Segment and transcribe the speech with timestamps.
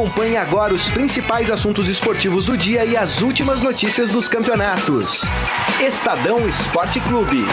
[0.00, 5.24] Acompanhe agora os principais assuntos esportivos do dia e as últimas notícias dos campeonatos.
[5.78, 7.44] Estadão Esporte Clube.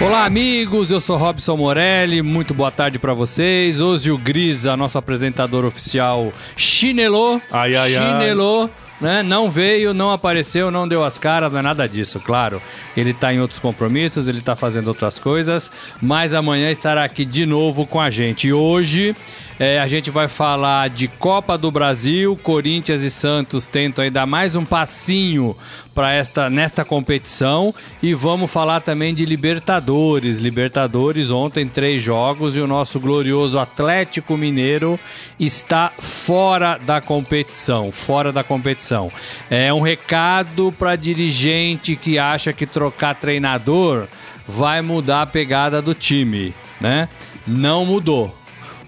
[0.00, 0.90] Olá, amigos.
[0.90, 2.22] Eu sou Robson Morelli.
[2.22, 3.78] Muito boa tarde para vocês.
[3.78, 7.38] Hoje o Grisa, nosso apresentador oficial, chinelou.
[7.52, 8.70] Ai, ai, chinelou.
[8.74, 9.22] Ai né?
[9.22, 12.60] Não veio, não apareceu, não deu as caras, não é nada disso, claro.
[12.96, 17.46] Ele está em outros compromissos, ele está fazendo outras coisas, mas amanhã estará aqui de
[17.46, 18.48] novo com a gente.
[18.48, 19.14] E hoje
[19.58, 22.36] é, a gente vai falar de Copa do Brasil.
[22.36, 25.56] Corinthians e Santos tentam aí dar mais um passinho
[25.92, 30.38] para esta nesta competição e vamos falar também de Libertadores.
[30.38, 34.98] Libertadores ontem três jogos e o nosso glorioso Atlético Mineiro
[35.40, 39.10] está fora da competição, fora da competição.
[39.50, 44.06] É um recado para dirigente que acha que trocar treinador
[44.46, 47.08] vai mudar a pegada do time, né?
[47.44, 48.32] Não mudou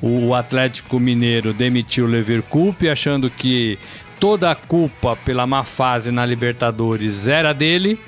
[0.03, 3.79] o Atlético Mineiro demitiu o Leverkusen, achando que
[4.19, 7.99] toda a culpa pela má fase na Libertadores era dele.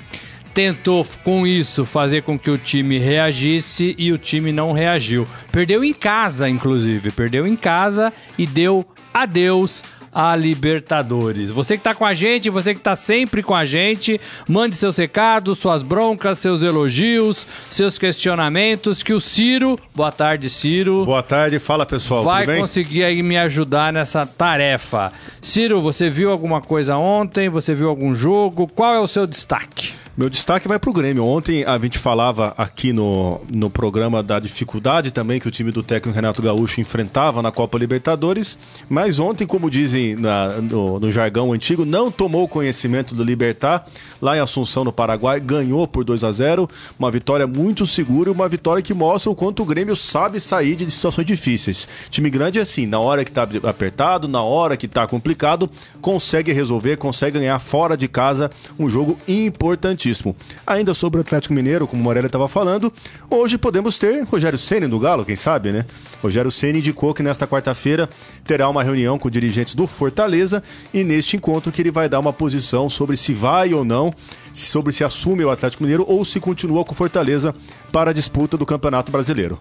[0.53, 5.27] Tentou com isso fazer com que o time reagisse e o time não reagiu.
[5.51, 7.11] Perdeu em casa, inclusive.
[7.11, 11.49] Perdeu em casa e deu adeus a Libertadores.
[11.49, 14.97] Você que está com a gente, você que está sempre com a gente, mande seus
[14.97, 21.03] recados, suas broncas, seus elogios, seus questionamentos, que o Ciro, boa tarde Ciro.
[21.03, 25.11] Boa tarde, fala pessoal, vai conseguir aí me ajudar nessa tarefa.
[25.41, 27.49] Ciro, você viu alguma coisa ontem?
[27.49, 28.67] Você viu algum jogo?
[28.67, 30.02] Qual é o seu destaque?
[30.15, 31.25] Meu destaque vai para o Grêmio.
[31.25, 35.81] Ontem a gente falava aqui no, no programa da dificuldade também que o time do
[35.81, 38.55] técnico Renato Gaúcho enfrentava na Copa Libertadores,
[38.87, 43.87] mas ontem, como dizem na, no, no, jargão antigo, não tomou conhecimento do Libertar
[44.23, 48.31] lá em Assunção, no Paraguai, ganhou por 2 a 0 uma vitória muito segura e
[48.31, 51.89] uma vitória que mostra o quanto o Grêmio sabe sair de situações difíceis.
[52.09, 55.69] Time grande é assim, na hora que está apertado, na hora que está complicado,
[56.01, 60.33] consegue resolver, consegue ganhar fora de casa um jogo importantíssimo.
[60.65, 62.93] Ainda sobre o Atlético Mineiro, como o Morelli estava falando,
[63.29, 65.85] hoje podemos ter Rogério Ceni do Galo, quem sabe, né?
[66.21, 68.07] Rogério Ceni indicou que nesta quarta-feira
[68.45, 70.63] terá uma reunião com dirigentes do Fortaleza
[70.93, 74.12] e neste encontro que ele vai dar uma posição sobre se vai ou não
[74.53, 77.53] sobre se assume o Atlético Mineiro ou se continua com Fortaleza
[77.91, 79.57] para a disputa do Campeonato Brasileiro.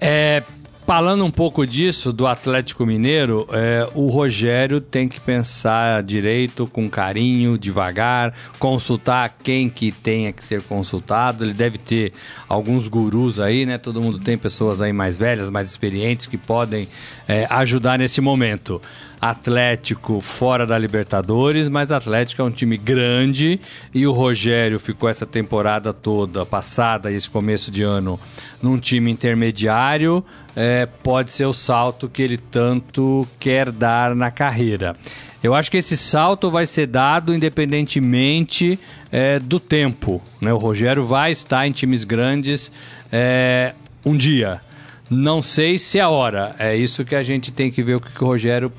[0.00, 0.42] É,
[0.88, 6.88] Falando um pouco disso, do Atlético Mineiro, é, o Rogério tem que pensar direito, com
[6.88, 11.44] carinho, devagar, consultar quem que tenha que ser consultado.
[11.44, 12.14] Ele deve ter
[12.48, 13.76] alguns gurus aí, né?
[13.76, 16.88] Todo mundo tem pessoas aí mais velhas, mais experientes que podem
[17.28, 18.80] é, ajudar nesse momento.
[19.20, 23.60] Atlético fora da Libertadores, mas Atlético é um time grande
[23.92, 28.18] e o Rogério ficou essa temporada toda passada e esse começo de ano
[28.62, 30.24] num time intermediário.
[30.54, 34.96] É, pode ser o salto que ele tanto quer dar na carreira.
[35.42, 38.78] Eu acho que esse salto vai ser dado independentemente
[39.12, 40.20] é, do tempo.
[40.40, 40.52] Né?
[40.52, 42.72] O Rogério vai estar em times grandes
[43.12, 43.72] é,
[44.04, 44.60] um dia.
[45.08, 46.54] Não sei se é a hora.
[46.58, 48.72] É isso que a gente tem que ver o que, o Rogério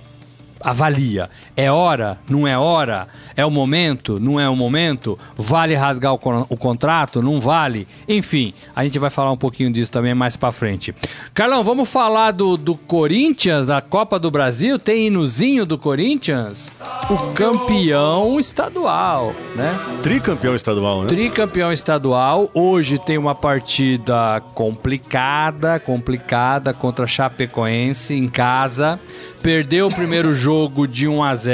[0.61, 1.29] avalia.
[1.59, 2.17] É hora?
[2.29, 3.09] Não é hora?
[3.35, 4.17] É o momento?
[4.17, 5.19] Não é o momento?
[5.35, 7.21] Vale rasgar o, o contrato?
[7.21, 7.85] Não vale?
[8.07, 10.95] Enfim, a gente vai falar um pouquinho disso também mais para frente.
[11.33, 14.79] Carlão, vamos falar do, do Corinthians, da Copa do Brasil?
[14.79, 16.71] Tem inuzinho do Corinthians?
[17.09, 19.77] O campeão estadual, né?
[20.01, 21.07] Tricampeão estadual, né?
[21.09, 22.49] Tricampeão estadual.
[22.53, 28.97] Hoje tem uma partida complicada, complicada contra Chapecoense em casa.
[29.43, 31.48] Perdeu o primeiro jogo de 1 a 0.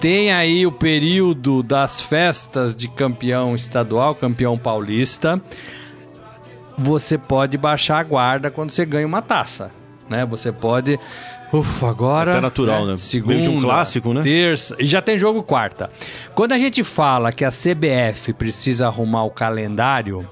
[0.00, 5.40] Tem aí o período das festas de campeão estadual, campeão paulista.
[6.78, 9.70] Você pode baixar a guarda quando você ganha uma taça,
[10.08, 10.24] né?
[10.24, 10.98] Você pode
[11.52, 12.36] Ufa, agora.
[12.36, 12.92] É natural, né?
[12.92, 12.98] né?
[12.98, 14.22] Segunda, de um clássico, né?
[14.22, 14.76] Terça.
[14.78, 15.90] E já tem jogo quarta.
[16.34, 20.28] Quando a gente fala que a CBF precisa arrumar o calendário,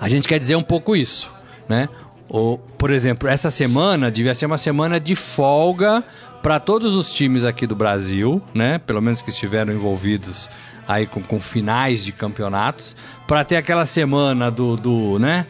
[0.00, 1.32] a gente quer dizer um pouco isso,
[1.68, 1.88] né?
[2.28, 6.04] Ou, por exemplo, essa semana devia ser uma semana de folga
[6.42, 8.78] para todos os times aqui do Brasil, né?
[8.78, 10.48] Pelo menos que estiveram envolvidos
[10.88, 12.96] aí com, com finais de campeonatos,
[13.26, 15.46] para ter aquela semana do, do né?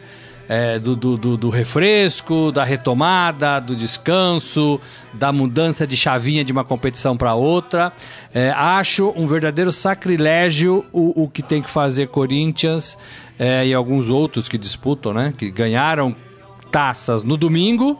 [0.49, 4.81] É, do, do, do, do, refresco, da retomada, do descanso,
[5.13, 7.93] da mudança de chavinha de uma competição para outra.
[8.33, 12.97] É, acho um verdadeiro sacrilégio o, o que tem que fazer Corinthians
[13.39, 15.33] é, e alguns outros que disputam, né?
[15.37, 16.13] Que ganharam
[16.69, 17.97] taças no domingo.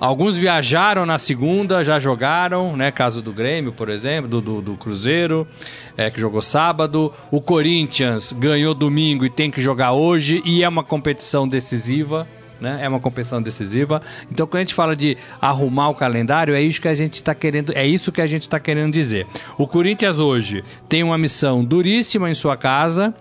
[0.00, 2.90] Alguns viajaram na segunda, já jogaram, né?
[2.90, 5.46] Caso do Grêmio, por exemplo, do, do, do Cruzeiro,
[5.94, 7.12] é, que jogou sábado.
[7.30, 12.26] O Corinthians ganhou domingo e tem que jogar hoje, e é uma competição decisiva.
[12.58, 12.78] né?
[12.80, 14.00] É uma competição decisiva.
[14.32, 17.34] Então, quando a gente fala de arrumar o calendário, é isso que a gente está
[17.34, 19.26] querendo, é isso que a gente está querendo dizer.
[19.58, 23.14] O Corinthians hoje tem uma missão duríssima em sua casa,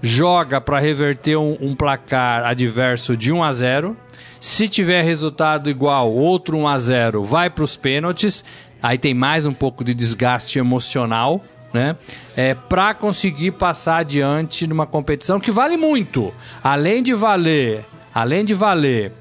[0.00, 3.96] joga para reverter um, um placar adverso de 1 a 0.
[4.42, 8.44] Se tiver resultado igual, outro 1 a 0, vai para os pênaltis.
[8.82, 11.94] Aí tem mais um pouco de desgaste emocional, né?
[12.36, 16.34] É, para conseguir passar adiante numa competição que vale muito.
[16.60, 19.12] Além de valer, além de valer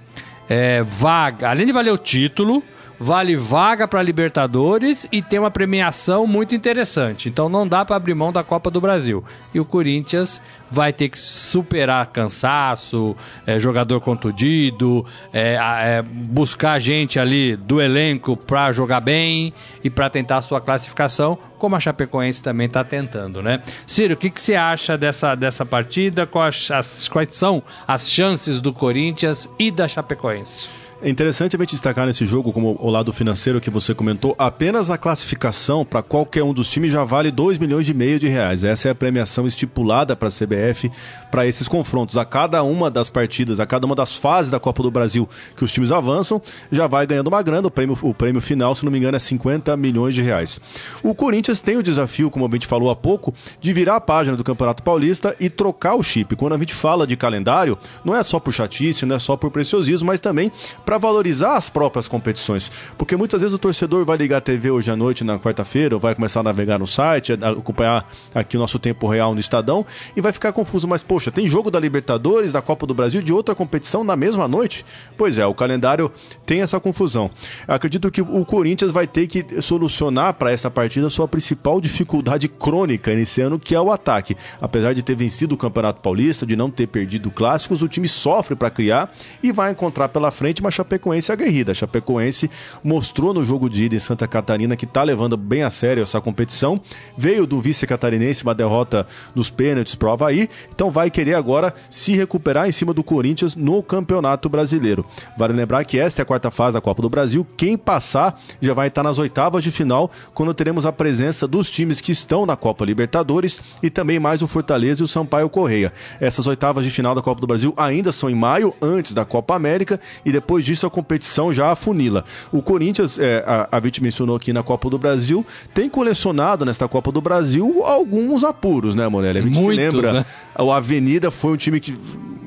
[0.50, 2.64] é, vaga, além de valer o título,
[3.02, 7.28] vale vaga para Libertadores e tem uma premiação muito interessante.
[7.28, 9.24] Então não dá para abrir mão da Copa do Brasil.
[9.52, 10.40] E o Corinthians
[10.70, 13.18] vai ter que superar cansaço,
[13.48, 15.04] é, jogador contundido,
[15.34, 19.52] é, é, buscar gente ali do elenco para jogar bem
[19.84, 23.64] e para tentar a sua classificação, como a Chapecoense também está tentando, né?
[23.88, 26.28] Ciro, o que, que você acha dessa, dessa partida?
[26.28, 30.81] Quais, as, quais são as chances do Corinthians e da Chapecoense?
[31.04, 34.92] É interessante a gente destacar nesse jogo, como o lado financeiro que você comentou, apenas
[34.92, 38.64] a classificação para qualquer um dos times já vale 2 milhões e meio de reais.
[38.64, 40.92] Essa é a premiação estipulada para a CBF
[41.32, 42.18] para esses confrontos.
[42.18, 45.28] A cada uma das partidas, a cada uma das fases da Copa do Brasil
[45.58, 46.40] que os times avançam,
[46.72, 47.68] já vai ganhando uma grana.
[47.68, 50.62] O prêmio, o prêmio final, se não me engano, é 50 milhões de reais.
[51.02, 54.38] O Corinthians tem o desafio, como a gente falou há pouco, de virar a página
[54.38, 56.36] do Campeonato Paulista e trocar o chip.
[56.36, 57.76] Quando a gente fala de calendário,
[58.06, 60.52] não é só por chatice, não é só por preciosismo, mas também
[60.92, 62.70] para valorizar as próprias competições.
[62.98, 66.02] Porque muitas vezes o torcedor vai ligar a TV hoje à noite, na quarta-feira, ou
[66.02, 68.06] vai começar a navegar no site, acompanhar
[68.36, 69.86] aqui o nosso tempo real no Estadão,
[70.18, 70.90] e vai ficar confuso.
[70.90, 74.50] Mas, poxa, tem jogo da Libertadores, da Copa do Brasil, de outra competição na mesma
[74.50, 74.86] noite?
[75.18, 76.12] Pois é, o calendário
[76.46, 77.32] tem essa confusão.
[77.66, 83.16] acredito que o Corinthians vai ter que solucionar para essa partida sua principal dificuldade crônica
[83.16, 84.36] nesse ano, que é o ataque.
[84.60, 88.58] Apesar de ter vencido o Campeonato Paulista, de não ter perdido clássicos, o time sofre
[88.58, 89.10] para criar
[89.42, 91.72] e vai encontrar pela frente uma Chapecoense aguerrida.
[91.72, 92.50] A Chapecoense
[92.84, 96.20] mostrou no jogo de ida em Santa Catarina que está levando bem a sério essa
[96.20, 96.82] competição.
[97.16, 102.68] Veio do vice-catarinense uma derrota nos pênaltis pro Havaí, então vai querer agora se recuperar
[102.68, 105.06] em cima do Corinthians no Campeonato Brasileiro.
[105.38, 107.46] Vale lembrar que esta é a quarta fase da Copa do Brasil.
[107.56, 112.02] Quem passar já vai estar nas oitavas de final, quando teremos a presença dos times
[112.02, 115.94] que estão na Copa Libertadores e também mais o Fortaleza e o Sampaio Correia.
[116.20, 119.56] Essas oitavas de final da Copa do Brasil ainda são em maio, antes da Copa
[119.56, 122.24] América, e depois disso a competição já afunila.
[122.52, 126.88] O Corinthians, é, a, a Vit mencionou aqui na Copa do Brasil, tem colecionado nesta
[126.88, 129.40] Copa do Brasil alguns apuros, né, Morelli?
[129.40, 130.26] A gente Muitos, se lembra, né?
[130.58, 131.98] o Avenida foi um time que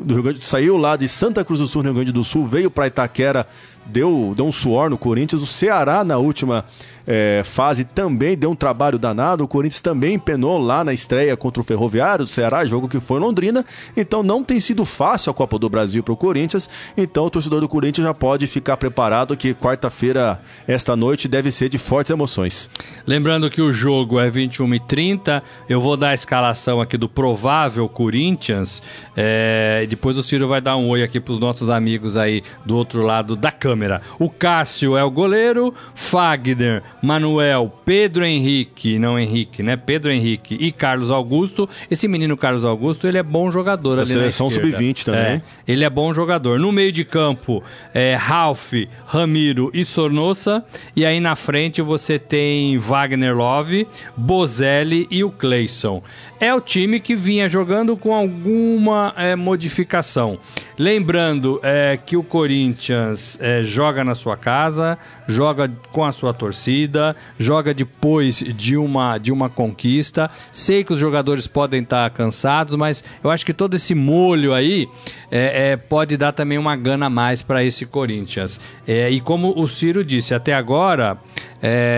[0.05, 2.71] do Rio Grande, saiu lá de Santa Cruz do Sul, Rio Grande do Sul, veio
[2.71, 3.47] para Itaquera,
[3.87, 5.43] deu, deu um suor no Corinthians.
[5.43, 6.65] O Ceará, na última
[7.07, 9.45] é, fase também deu um trabalho danado.
[9.45, 13.19] O Corinthians também penou lá na estreia contra o Ferroviário do Ceará, jogo que foi
[13.19, 13.65] em Londrina.
[13.97, 16.69] Então não tem sido fácil a Copa do Brasil para o Corinthians.
[16.97, 21.69] Então o torcedor do Corinthians já pode ficar preparado que quarta-feira, esta noite, deve ser
[21.69, 22.71] de fortes emoções.
[23.07, 27.09] Lembrando que o jogo é 21 e 30 Eu vou dar a escalação aqui do
[27.09, 28.83] provável Corinthians.
[29.17, 32.77] É, depois o Ciro vai dar um oi aqui para os nossos amigos aí do
[32.77, 34.01] outro lado da câmera.
[34.19, 39.77] O Cássio é o goleiro, Fagner, Manuel, Pedro Henrique, não Henrique, né?
[39.77, 41.69] Pedro Henrique e Carlos Augusto.
[41.91, 45.21] Esse menino Carlos Augusto, ele é bom jogador da ali seleção sub-20 também.
[45.21, 46.59] É, ele é bom jogador.
[46.59, 47.63] No meio de campo,
[47.93, 48.73] é Ralph,
[49.07, 50.65] Ramiro e Sornosa.
[50.97, 56.03] E aí na frente você tem Wagner Love, Bozelli e o Cleison.
[56.45, 60.39] É o time que vinha jogando com alguma é, modificação.
[60.79, 67.17] Lembrando é, que o Corinthians é, joga na sua casa, joga com a sua torcida,
[67.39, 70.31] joga depois de uma, de uma conquista.
[70.53, 74.87] Sei que os jogadores podem estar cansados, mas eu acho que todo esse molho aí
[75.31, 78.61] é, pode dar também uma gana a mais para esse Corinthians.
[78.87, 81.17] E como o Ciro disse, até agora,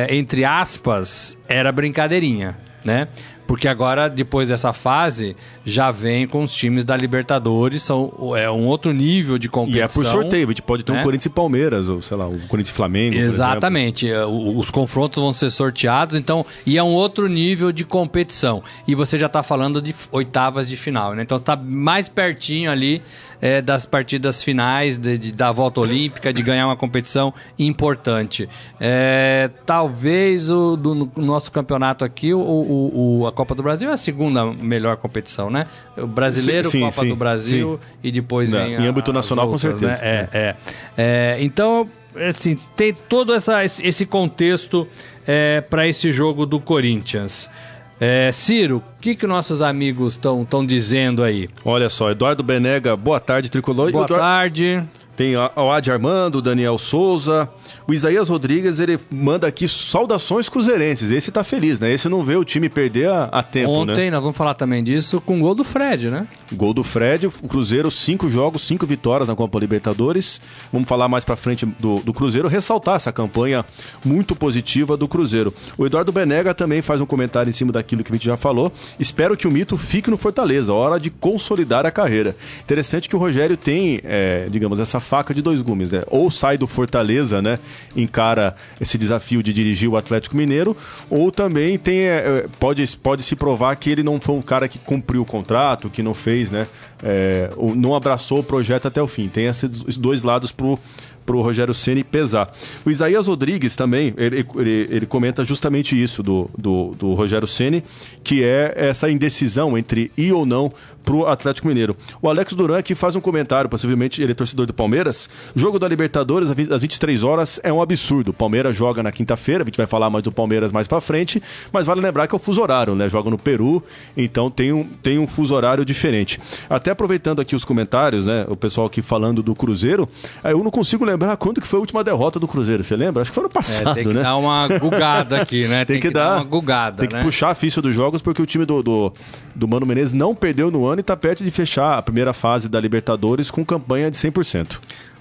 [0.08, 3.08] entre aspas, era brincadeirinha, né?
[3.46, 8.66] Porque agora, depois dessa fase, já vem com os times da Libertadores, são, é um
[8.66, 9.80] outro nível de competição.
[9.80, 11.00] E é por sorteio, a gente pode ter né?
[11.00, 13.16] um Corinthians e Palmeiras, ou sei lá, um Corinthians e Flamengo.
[13.16, 14.10] Exatamente.
[14.12, 18.62] Os confrontos vão ser sorteados, então, e é um outro nível de competição.
[18.86, 21.22] E você já está falando de oitavas de final, né?
[21.22, 23.02] Então está mais pertinho ali
[23.40, 28.48] é, das partidas finais, de, de, da volta olímpica, de ganhar uma competição importante.
[28.80, 33.92] É, talvez o do no nosso campeonato aqui, o, o, a Copa do Brasil é
[33.92, 35.66] a segunda melhor competição, né?
[35.96, 38.74] O brasileiro, sim, sim, Copa sim, do Brasil e depois vem.
[38.74, 40.00] Em âmbito nacional, outras, com certeza.
[40.02, 40.28] Né?
[40.32, 40.56] É, é,
[40.96, 41.88] é, então,
[42.28, 44.86] assim, tem todo essa, esse contexto
[45.26, 47.50] é, para esse jogo do Corinthians.
[47.98, 51.48] É, Ciro, o que, que nossos amigos estão dizendo aí?
[51.64, 53.90] Olha só, Eduardo Benega, boa tarde, Tricolor.
[53.90, 54.16] Boa Eduardo...
[54.16, 54.82] tarde.
[55.16, 57.48] Tem o Adi Armando, Daniel Souza,
[57.86, 61.12] o Isaías Rodrigues, ele manda aqui saudações cruzeirenses.
[61.12, 61.92] Esse tá feliz, né?
[61.92, 64.10] Esse não vê o time perder a, a tempo, Ontem, né?
[64.10, 66.26] nós vamos falar também disso com o gol do Fred, né?
[66.52, 70.40] Gol do Fred, o Cruzeiro, cinco jogos, cinco vitórias na Copa Libertadores.
[70.72, 73.64] Vamos falar mais pra frente do, do Cruzeiro, ressaltar essa campanha
[74.04, 75.54] muito positiva do Cruzeiro.
[75.78, 78.72] O Eduardo Benega também faz um comentário em cima daquilo que a gente já falou.
[78.98, 82.34] Espero que o mito fique no Fortaleza, hora de consolidar a carreira.
[82.62, 86.02] Interessante que o Rogério tem, é, digamos, essa faca de dois gumes, né?
[86.08, 87.58] Ou sai do Fortaleza, né?
[87.96, 90.76] Encara esse desafio de dirigir o Atlético Mineiro,
[91.10, 94.78] ou também tem, é, pode, pode se provar que ele não foi um cara que
[94.78, 96.66] cumpriu o contrato, que não fez, né?
[97.02, 99.28] É, não abraçou o projeto até o fim.
[99.28, 100.78] Tem esses dois lados pro
[101.26, 102.50] pro Rogério Ceni pesar.
[102.84, 107.82] O Isaías Rodrigues também, ele, ele, ele comenta justamente isso do, do, do Rogério Ceni,
[108.22, 110.70] que é essa indecisão entre ir ou não
[111.06, 111.96] pro Atlético Mineiro.
[112.20, 115.30] O Alex Duran aqui faz um comentário, possivelmente ele é torcedor do Palmeiras.
[115.54, 118.32] Jogo da Libertadores às 23 horas é um absurdo.
[118.32, 121.40] O Palmeiras joga na quinta-feira, a gente vai falar mais do Palmeiras mais para frente,
[121.72, 123.08] mas vale lembrar que é o fuso horário, né?
[123.08, 123.82] Joga no Peru,
[124.16, 126.40] então tem um, tem um fuso horário diferente.
[126.68, 128.44] Até aproveitando aqui os comentários, né?
[128.48, 130.08] O pessoal aqui falando do Cruzeiro,
[130.42, 133.22] eu não consigo lembrar quando que foi a última derrota do Cruzeiro, você lembra?
[133.22, 134.22] Acho que foi no passado, é, tem que né?
[134.22, 135.84] dar uma gugada aqui, né?
[135.86, 137.22] tem, tem que, que, dar, dar uma gugada, Tem que né?
[137.22, 139.12] puxar a ficha dos jogos porque o time do, do,
[139.54, 142.68] do Mano Menezes não perdeu no ano e está perto de fechar a primeira fase
[142.68, 144.78] da Libertadores com campanha de 100%.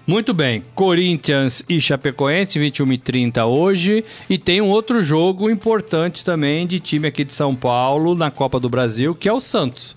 [0.07, 4.05] Muito bem, Corinthians e Chapecoense, 21 e 30 hoje.
[4.29, 8.59] E tem um outro jogo importante também de time aqui de São Paulo na Copa
[8.59, 9.95] do Brasil, que é o Santos.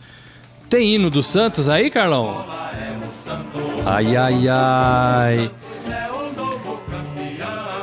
[0.71, 2.47] Tem hino do Santos aí, Carlão?
[3.85, 5.51] Ai, ai, ai.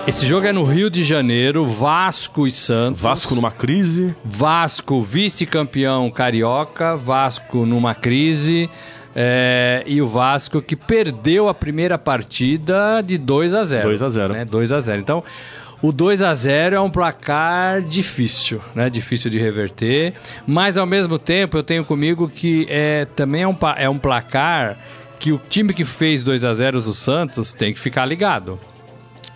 [0.08, 3.02] Esse jogo é no Rio de Janeiro, Vasco e Santos.
[3.02, 4.16] Vasco numa crise.
[4.24, 8.70] Vasco vice-campeão carioca, Vasco numa crise.
[9.16, 14.10] É, e o Vasco que perdeu a primeira partida de 2 a 0 2 a
[14.10, 14.46] 0 né?
[14.46, 15.24] 2 a 0 Então,
[15.82, 18.92] o 2 a 0 é um placar difícil, né?
[18.92, 20.14] Difícil de reverter.
[20.46, 24.78] Mas ao mesmo tempo, eu tenho comigo que é, também é um, é um placar
[25.20, 28.60] que o time que fez 2 a 0 o Santos tem que ficar ligado.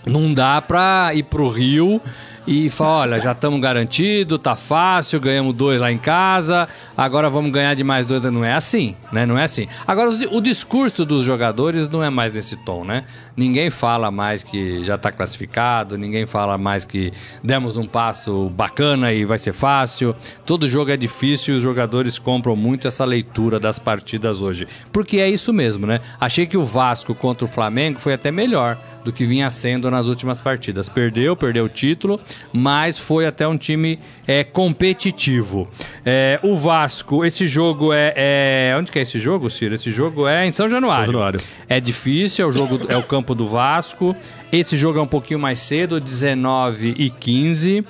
[0.06, 2.02] Não dá pra ir pro Rio
[2.48, 6.68] e falar, olha, já estamos garantido, tá fácil, ganhamos dois lá em casa,
[6.98, 8.24] agora vamos ganhar de mais dois.
[8.24, 9.26] Não é assim, né?
[9.26, 9.68] Não é assim.
[9.88, 13.04] Agora, o discurso dos jogadores não é mais nesse tom, né?
[13.36, 19.14] Ninguém fala mais que já está classificado, ninguém fala mais que demos um passo bacana
[19.14, 20.16] e vai ser fácil.
[20.46, 24.68] Todo jogo é difícil e os jogadores compram muito essa leitura das partidas hoje.
[24.92, 26.02] Porque é isso mesmo, né?
[26.20, 30.06] Achei que o Vasco contra o Flamengo foi até melhor do que vinha sendo nas
[30.06, 30.90] últimas partidas.
[30.90, 32.20] Perdeu, perdeu o título,
[32.52, 35.68] mas foi até um time é, competitivo.
[36.06, 39.76] É, o Vasco, esse jogo é, é, Onde que é esse jogo, Ciro?
[39.76, 41.06] Esse jogo é em São Januário.
[41.06, 41.42] São Januário.
[41.68, 44.16] É difícil, é o, jogo, é o campo do Vasco.
[44.52, 47.86] Esse jogo é um pouquinho mais cedo, 19 e 15.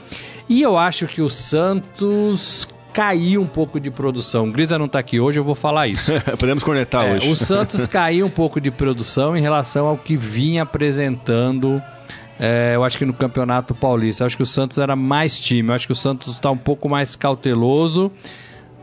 [0.50, 4.52] E eu acho que o Santos caiu um pouco de produção.
[4.52, 6.12] Grisa não está aqui hoje, eu vou falar isso.
[6.38, 7.32] Podemos conectar é, hoje.
[7.32, 11.82] O Santos caiu um pouco de produção em relação ao que vinha apresentando.
[12.40, 14.24] É, eu acho que no Campeonato Paulista.
[14.24, 15.70] Eu acho que o Santos era mais time.
[15.70, 18.12] Eu acho que o Santos está um pouco mais cauteloso.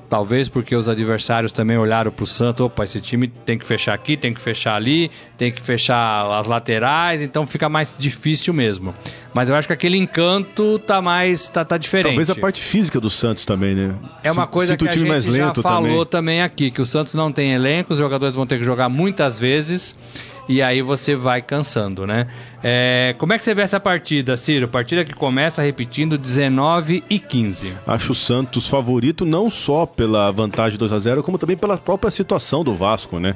[0.09, 3.93] Talvez porque os adversários também olharam para o Santos, opa, esse time tem que fechar
[3.93, 8.95] aqui, tem que fechar ali, tem que fechar as laterais, então fica mais difícil mesmo.
[9.35, 12.11] Mas eu acho que aquele encanto tá mais tá, tá diferente.
[12.11, 13.97] Talvez a parte física do Santos também, né?
[14.23, 16.37] É uma coisa Sinto que a time gente mais lento já falou também.
[16.37, 19.41] também aqui, que o Santos não tem elenco, os jogadores vão ter que jogar muitas
[19.41, 19.97] vezes
[20.49, 22.27] e aí você vai cansando, né?
[22.63, 24.69] É, como é que você vê essa partida, Ciro?
[24.69, 27.73] Partida que começa repetindo 19 e 15.
[27.87, 32.11] Acho o Santos favorito não só pela vantagem 2 a 0 como também pela própria
[32.11, 33.35] situação do Vasco, né?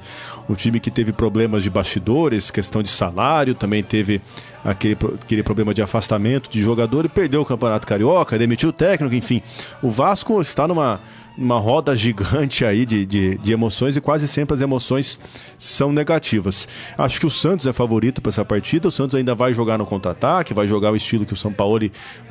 [0.48, 4.20] Um time que teve problemas de bastidores, questão de salário, também teve
[4.64, 9.14] aquele, aquele problema de afastamento de jogador e perdeu o Campeonato Carioca, demitiu o técnico,
[9.14, 9.42] enfim.
[9.82, 11.00] O Vasco está numa
[11.40, 15.18] uma roda gigante aí de, de, de, emoções e quase sempre as emoções
[15.58, 16.68] são negativas.
[16.98, 18.88] Acho que o Santos é favorito para essa partida.
[18.88, 21.80] O Santos ainda vai jogar no contra-ataque, vai jogar o estilo que o São Paulo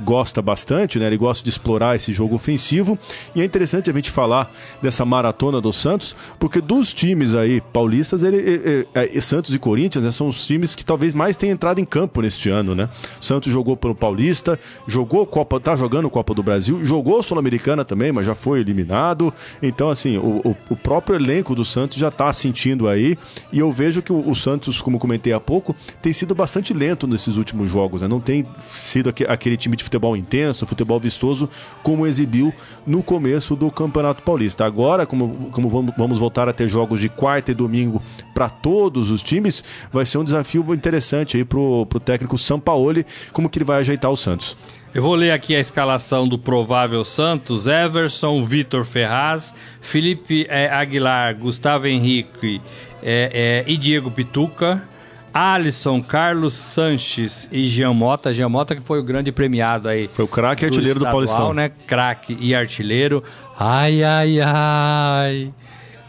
[0.01, 1.08] gosta bastante, né?
[1.08, 3.00] Ele gosta de explorar esse jogo ofensivo.
[3.34, 8.22] E é interessante a gente falar dessa maratona do Santos, porque dos times aí paulistas,
[8.22, 11.80] ele, ele, ele Santos e Corinthians né, são os times que talvez mais tenham entrado
[11.80, 12.89] em campo neste ano, né?
[13.20, 18.25] Santos jogou pelo Paulista, jogou Copa, tá jogando Copa do Brasil, jogou Sul-Americana também, mas
[18.25, 19.34] já foi eliminado lesionado.
[19.62, 23.18] Então, assim, o, o, o próprio elenco do Santos já está sentindo aí.
[23.51, 27.08] E eu vejo que o, o, Santos, como comentei há pouco, tem sido bastante lento
[27.08, 28.01] nesses últimos jogos.
[28.01, 28.08] Né?
[28.08, 31.50] Não tem sido aquele time de futebol intenso, futebol vistoso,
[31.82, 32.53] como exibiu
[32.86, 34.65] no começo do Campeonato Paulista.
[34.65, 38.01] Agora, como, como vamos voltar a ter jogos de quarta e domingo
[38.34, 43.50] para todos os times, vai ser um desafio interessante aí pro, pro técnico Sampaoli, como
[43.50, 44.58] que ele vai ajeitar o Santos.
[44.93, 51.36] Eu vou ler aqui a escalação do provável Santos: Everson, Vitor Ferraz, Felipe é, Aguilar,
[51.36, 52.60] Gustavo Henrique
[53.03, 54.84] é, é, e Diego Pituca.
[55.31, 58.34] Alisson, Carlos Sanches e Jean Mota.
[58.34, 60.10] Jean Mota que foi o grande premiado aí.
[60.12, 61.53] Foi o craque artilheiro estadual, do Paulistão.
[61.53, 61.72] né?
[61.86, 63.24] Craque e artilheiro.
[63.58, 65.53] Ai, ai, ai.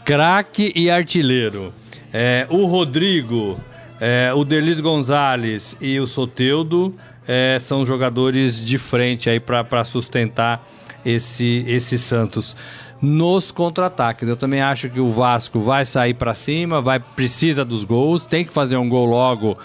[0.03, 1.71] Craque e artilheiro.
[2.11, 3.59] É, o Rodrigo,
[3.99, 6.95] é, o Delis Gonzalez e o Soteudo
[7.31, 10.67] é, são jogadores de frente aí para sustentar
[11.05, 12.57] esse, esse Santos
[13.01, 14.27] nos contra-ataques.
[14.27, 18.43] Eu também acho que o Vasco vai sair para cima, vai precisa dos gols, tem
[18.43, 19.57] que fazer um gol logo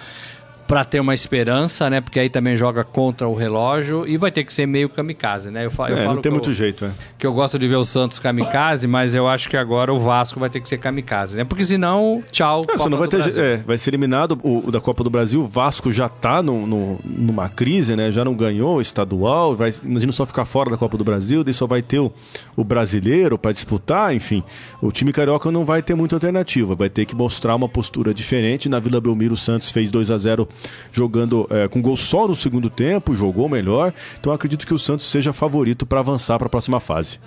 [0.66, 2.00] para ter uma esperança, né?
[2.00, 5.60] Porque aí também joga contra o relógio e vai ter que ser meio kamikaze, né?
[5.60, 6.90] Eu, é, eu falo não tem muito eu, jeito, é.
[7.18, 10.40] Que eu gosto de ver o Santos kamikaze, mas eu acho que agora o Vasco
[10.40, 11.44] vai ter que ser kamikaze, né?
[11.44, 12.62] Porque senão, tchau.
[12.68, 15.42] É, você não vai ter, é, vai ser eliminado o, o, da Copa do Brasil.
[15.42, 18.10] O Vasco já tá no, no, numa crise, né?
[18.10, 21.54] Já não ganhou o estadual, vai, imagina só ficar fora da Copa do Brasil, daí
[21.54, 22.12] só vai ter o,
[22.56, 24.42] o brasileiro para disputar, enfim.
[24.82, 28.68] O time carioca não vai ter muita alternativa, vai ter que mostrar uma postura diferente.
[28.68, 30.48] Na Vila Belmiro, o Santos fez 2 a 0
[30.92, 33.92] jogando é, com gol só no segundo tempo, jogou melhor.
[34.18, 37.18] Então acredito que o Santos seja favorito para avançar para a próxima fase.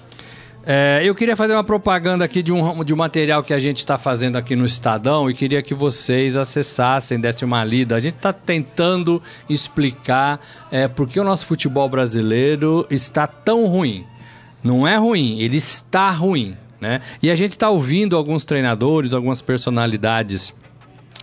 [0.65, 3.77] É, eu queria fazer uma propaganda aqui de um, de um material que a gente
[3.77, 7.95] está fazendo aqui no Estadão e queria que vocês acessassem, dessem uma lida.
[7.95, 14.05] A gente está tentando explicar é, por que o nosso futebol brasileiro está tão ruim.
[14.62, 16.55] Não é ruim, ele está ruim.
[16.79, 17.01] Né?
[17.21, 20.53] E a gente está ouvindo alguns treinadores, algumas personalidades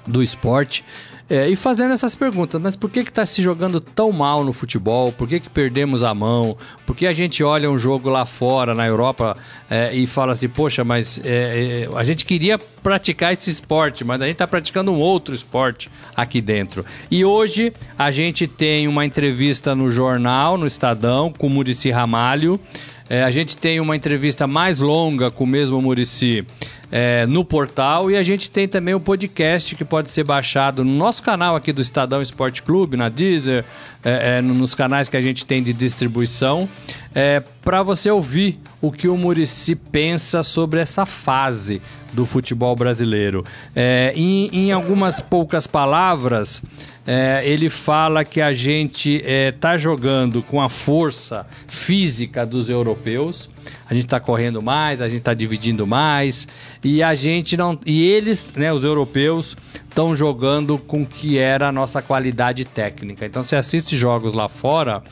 [0.07, 0.85] do esporte
[1.29, 4.53] é, e fazendo essas perguntas, mas por que que tá se jogando tão mal no
[4.53, 5.11] futebol?
[5.11, 6.57] Por que que perdemos a mão?
[6.87, 9.37] Por que a gente olha um jogo lá fora, na Europa,
[9.69, 14.21] é, e fala assim, poxa, mas é, é a gente queria praticar esse esporte, mas
[14.21, 16.85] a gente está praticando um outro esporte aqui dentro.
[17.11, 22.61] E hoje a gente tem uma entrevista no jornal, no Estadão, com o Murici Ramalho,
[23.09, 26.45] é, a gente tem uma entrevista mais longa com o mesmo Murici
[26.91, 28.11] é, no portal.
[28.11, 31.73] E a gente tem também o podcast que pode ser baixado no nosso canal aqui
[31.73, 33.65] do Estadão Esporte Clube, na Deezer,
[34.05, 36.69] é, é, nos canais que a gente tem de distribuição,
[37.15, 43.43] é, para você ouvir o que o Murici pensa sobre essa fase do futebol brasileiro.
[43.75, 46.63] É, em, em algumas poucas palavras,
[47.05, 53.51] é, ele fala que a gente está é, jogando com a força física dos europeus.
[53.91, 56.47] A gente está correndo mais, a gente está dividindo mais
[56.85, 59.57] e a gente não e eles, né, os europeus
[59.89, 63.27] estão jogando com o que era a nossa qualidade técnica.
[63.27, 65.03] Então, você assiste jogos lá fora,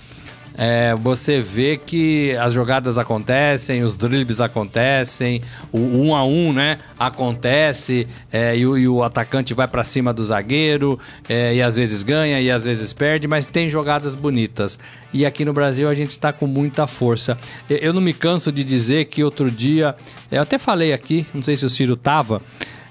[0.57, 6.79] é, você vê que as jogadas acontecem, os dribles acontecem, o um a um, né,
[6.99, 11.77] acontece é, e, o, e, o, atacante vai para cima do zagueiro é, e às
[11.77, 14.79] vezes ganha e às vezes perde, mas tem jogadas bonitas.
[15.13, 17.37] E aqui no Brasil a gente está com muita força.
[17.69, 19.95] Eu não me canso de dizer que outro dia,
[20.31, 22.41] eu até falei aqui, não sei se o Ciro tava.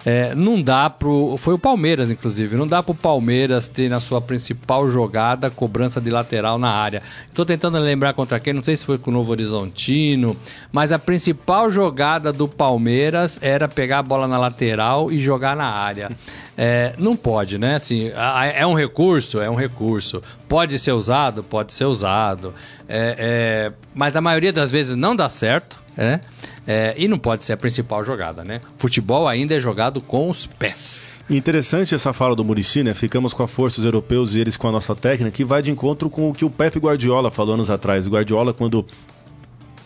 [0.06, 1.38] É, não dá pro.
[1.38, 2.58] Foi o Palmeiras, inclusive.
[2.58, 7.02] Não dá pro Palmeiras ter na sua principal jogada cobrança de lateral na área.
[7.30, 10.36] Estou tentando lembrar contra quem, não sei se foi com o Novo Horizontino,
[10.72, 15.68] mas a principal jogada do Palmeiras era pegar a bola na lateral e jogar na
[15.68, 16.12] área.
[16.58, 17.76] É, não pode, né?
[17.76, 18.12] Assim,
[18.54, 20.22] é um recurso, é um recurso.
[20.48, 22.54] Pode ser usado, pode ser usado.
[22.88, 26.21] É, é, mas a maioria das vezes não dá certo, né?
[26.65, 28.62] É, e não pode ser a principal jogada, né?
[28.77, 31.03] Futebol ainda é jogado com os pés.
[31.29, 32.93] Interessante essa fala do Murici, né?
[32.93, 35.71] Ficamos com a força dos europeus e eles com a nossa técnica, que vai de
[35.71, 38.06] encontro com o que o Pepe Guardiola falou anos atrás.
[38.06, 38.86] O Guardiola, quando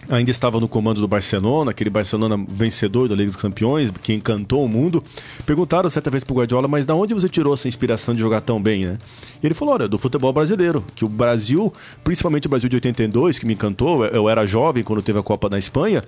[0.10, 4.63] ainda estava no comando do Barcelona, aquele Barcelona vencedor da Liga dos Campeões, que encantou
[4.63, 5.04] o mundo.
[5.46, 8.62] Perguntaram certa vez pro Guardiola, mas da onde você tirou essa inspiração de jogar tão
[8.62, 8.98] bem, né?
[9.41, 13.39] E ele falou, olha, do futebol brasileiro, que o Brasil, principalmente o Brasil de 82,
[13.39, 16.02] que me encantou, eu era jovem quando teve a Copa na Espanha,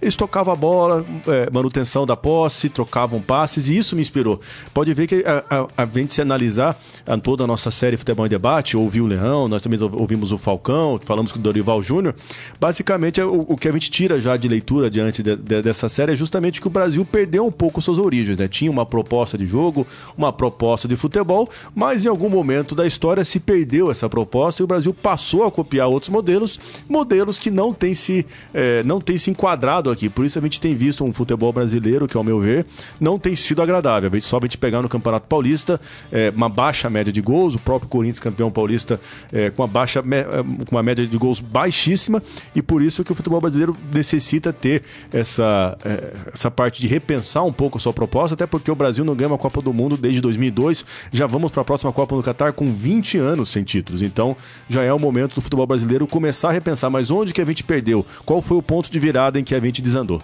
[0.00, 4.40] eles tocavam a bola, é, manutenção da posse, trocavam passes, e isso me inspirou.
[4.74, 8.26] Pode ver que a, a, a gente se analisar a toda a nossa série Futebol
[8.26, 12.14] em Debate, ouviu o Leão, nós também ouvimos o Falcão, falamos com o Dorival Júnior,
[12.60, 15.88] basicamente é o o que a gente tira já de leitura diante de, de, dessa
[15.88, 18.48] série é justamente que o Brasil perdeu um pouco suas origens, né?
[18.48, 23.24] Tinha uma proposta de jogo, uma proposta de futebol, mas em algum momento da história
[23.24, 27.72] se perdeu essa proposta e o Brasil passou a copiar outros modelos, modelos que não
[27.72, 30.08] têm se, é, não tem se enquadrado aqui.
[30.08, 32.66] Por isso a gente tem visto um futebol brasileiro que, ao meu ver,
[33.00, 34.10] não tem sido agradável.
[34.22, 35.80] Só a gente pegar no Campeonato Paulista
[36.10, 39.00] é, uma baixa média de gols, o próprio Corinthians campeão paulista
[39.32, 42.22] é, com uma baixa com uma média de gols baixíssima
[42.54, 47.44] e por isso que o futebol brasileiro necessita ter essa, é, essa parte de repensar
[47.44, 49.96] um pouco a sua proposta, até porque o Brasil não ganha uma Copa do Mundo
[49.96, 50.84] desde 2002.
[51.12, 54.02] Já vamos para a próxima Copa no Catar com 20 anos sem títulos.
[54.02, 54.36] Então
[54.68, 56.90] já é o momento do futebol brasileiro começar a repensar.
[56.90, 58.04] Mas onde que a gente perdeu?
[58.24, 60.22] Qual foi o ponto de virada em que a gente desandou?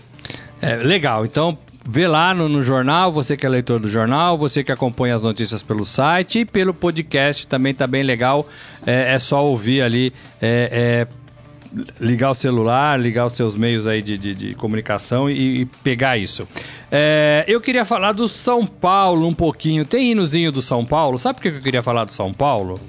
[0.60, 1.24] É, legal.
[1.24, 5.16] Então, vê lá no, no, jornal, você que é leitor do jornal, você que acompanha
[5.16, 8.46] as notícias pelo site e pelo podcast também tá bem legal.
[8.86, 11.21] É, é só ouvir ali, é, é,
[12.00, 16.18] ligar o celular, ligar os seus meios aí de, de, de comunicação e, e, pegar
[16.18, 16.46] isso.
[16.90, 19.84] É, eu queria falar do São Paulo um pouquinho.
[19.84, 21.18] Tem hinozinho do São Paulo?
[21.18, 22.80] Sabe por que eu queria falar do São Paulo?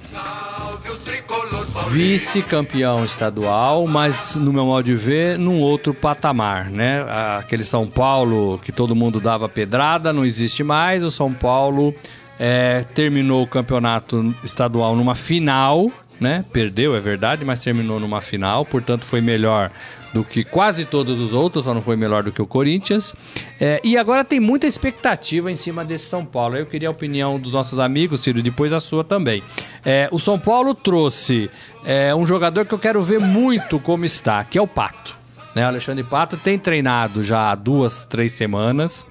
[1.89, 7.05] Vice-campeão estadual, mas no meu modo de ver, num outro patamar, né?
[7.37, 11.03] Aquele São Paulo que todo mundo dava pedrada, não existe mais.
[11.03, 11.93] O São Paulo
[12.39, 16.45] é, terminou o campeonato estadual numa final, né?
[16.51, 19.71] Perdeu, é verdade, mas terminou numa final, portanto foi melhor
[20.13, 23.15] do que quase todos os outros, só não foi melhor do que o Corinthians.
[23.59, 26.55] É, e agora tem muita expectativa em cima desse São Paulo.
[26.55, 29.41] Eu queria a opinião dos nossos amigos, Ciro, depois a sua também.
[29.83, 31.49] É, o São Paulo trouxe
[31.83, 35.15] é, um jogador que eu quero ver muito como está, que é o Pato.
[35.55, 35.63] Né?
[35.63, 39.05] O Alexandre Pato tem treinado já há duas, três semanas.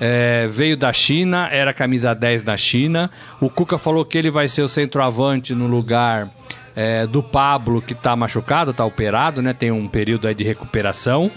[0.00, 3.10] É, veio da China, era camisa 10 na China.
[3.40, 6.28] O Cuca falou que ele vai ser o centroavante no lugar
[6.76, 9.52] é, do Pablo, que está machucado, está operado, né?
[9.52, 11.30] Tem um período aí de recuperação.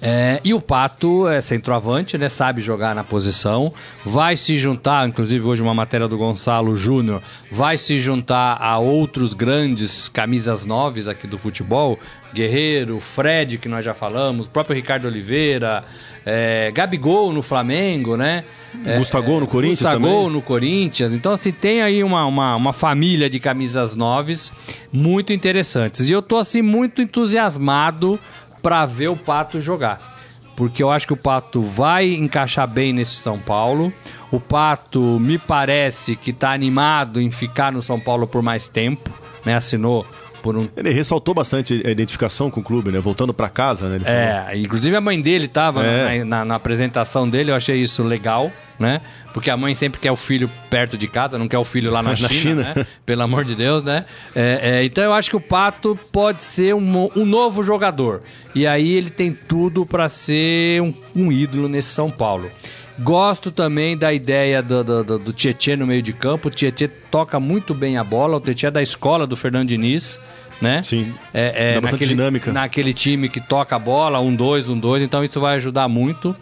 [0.00, 2.28] É, e o Pato é centroavante, né?
[2.28, 3.72] Sabe jogar na posição.
[4.04, 9.34] Vai se juntar, inclusive hoje uma matéria do Gonçalo Júnior, vai se juntar a outros
[9.34, 11.98] grandes camisas noves aqui do futebol.
[12.34, 15.82] Guerreiro, Fred, que nós já falamos, o próprio Ricardo Oliveira,
[16.24, 18.44] é, Gabigol no Flamengo, né?
[18.84, 20.30] É, Gustavo no Corinthians Gustavo também?
[20.30, 21.14] no Corinthians.
[21.14, 24.52] Então, assim, tem aí uma, uma, uma família de camisas noves
[24.92, 26.08] muito interessantes.
[26.08, 28.18] E eu tô, assim, muito entusiasmado
[28.66, 30.16] para ver o Pato jogar.
[30.56, 33.92] Porque eu acho que o Pato vai encaixar bem nesse São Paulo.
[34.28, 39.08] O Pato me parece que tá animado em ficar no São Paulo por mais tempo,
[39.44, 39.54] né?
[39.54, 40.04] Assinou
[40.42, 40.66] por um.
[40.76, 42.98] Ele ressaltou bastante a identificação com o clube, né?
[42.98, 44.00] Voltando para casa, né?
[44.04, 46.18] é, inclusive a mãe dele tava é.
[46.18, 49.00] na, na, na, apresentação dele, eu achei isso legal né?
[49.32, 52.02] Porque a mãe sempre quer o filho perto de casa, não quer o filho lá
[52.02, 52.74] na, na China, China.
[52.74, 52.86] Né?
[53.04, 54.04] Pelo amor de Deus, né?
[54.34, 58.22] É, é, então eu acho que o Pato pode ser um, um novo jogador.
[58.54, 62.50] E aí ele tem tudo para ser um, um ídolo nesse São Paulo.
[62.98, 66.48] Gosto também da ideia do, do, do, do Tietê no meio de campo.
[66.48, 68.38] O Tietê toca muito bem a bola.
[68.38, 70.18] O Tietê é da escola do Fernando Diniz,
[70.62, 70.82] né?
[70.82, 71.12] Sim.
[71.34, 72.52] É, é naquele, dinâmica.
[72.52, 75.02] Naquele time que toca a bola, um dois, um dois.
[75.02, 76.34] Então isso vai ajudar muito.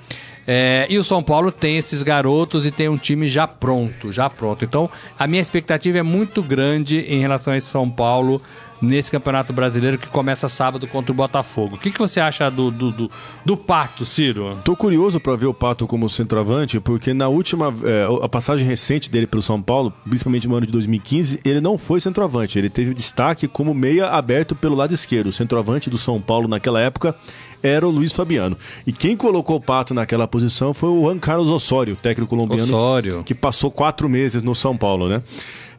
[0.46, 4.28] É, e o São Paulo tem esses garotos e tem um time já pronto, já
[4.28, 4.64] pronto.
[4.64, 8.40] Então, a minha expectativa é muito grande em relação a esse São Paulo
[8.84, 11.76] nesse Campeonato Brasileiro que começa sábado contra o Botafogo.
[11.76, 13.10] O que, que você acha do, do, do,
[13.44, 14.58] do Pato, Ciro?
[14.64, 19.10] Tô curioso para ver o Pato como centroavante, porque na última é, a passagem recente
[19.10, 22.58] dele pelo São Paulo, principalmente no ano de 2015, ele não foi centroavante.
[22.58, 25.28] Ele teve destaque como meia aberto pelo lado esquerdo.
[25.28, 27.14] O centroavante do São Paulo naquela época
[27.62, 28.56] era o Luiz Fabiano.
[28.86, 33.22] E quem colocou o Pato naquela posição foi o Juan Carlos Osório, técnico colombiano, Osório.
[33.24, 35.22] que passou quatro meses no São Paulo, né?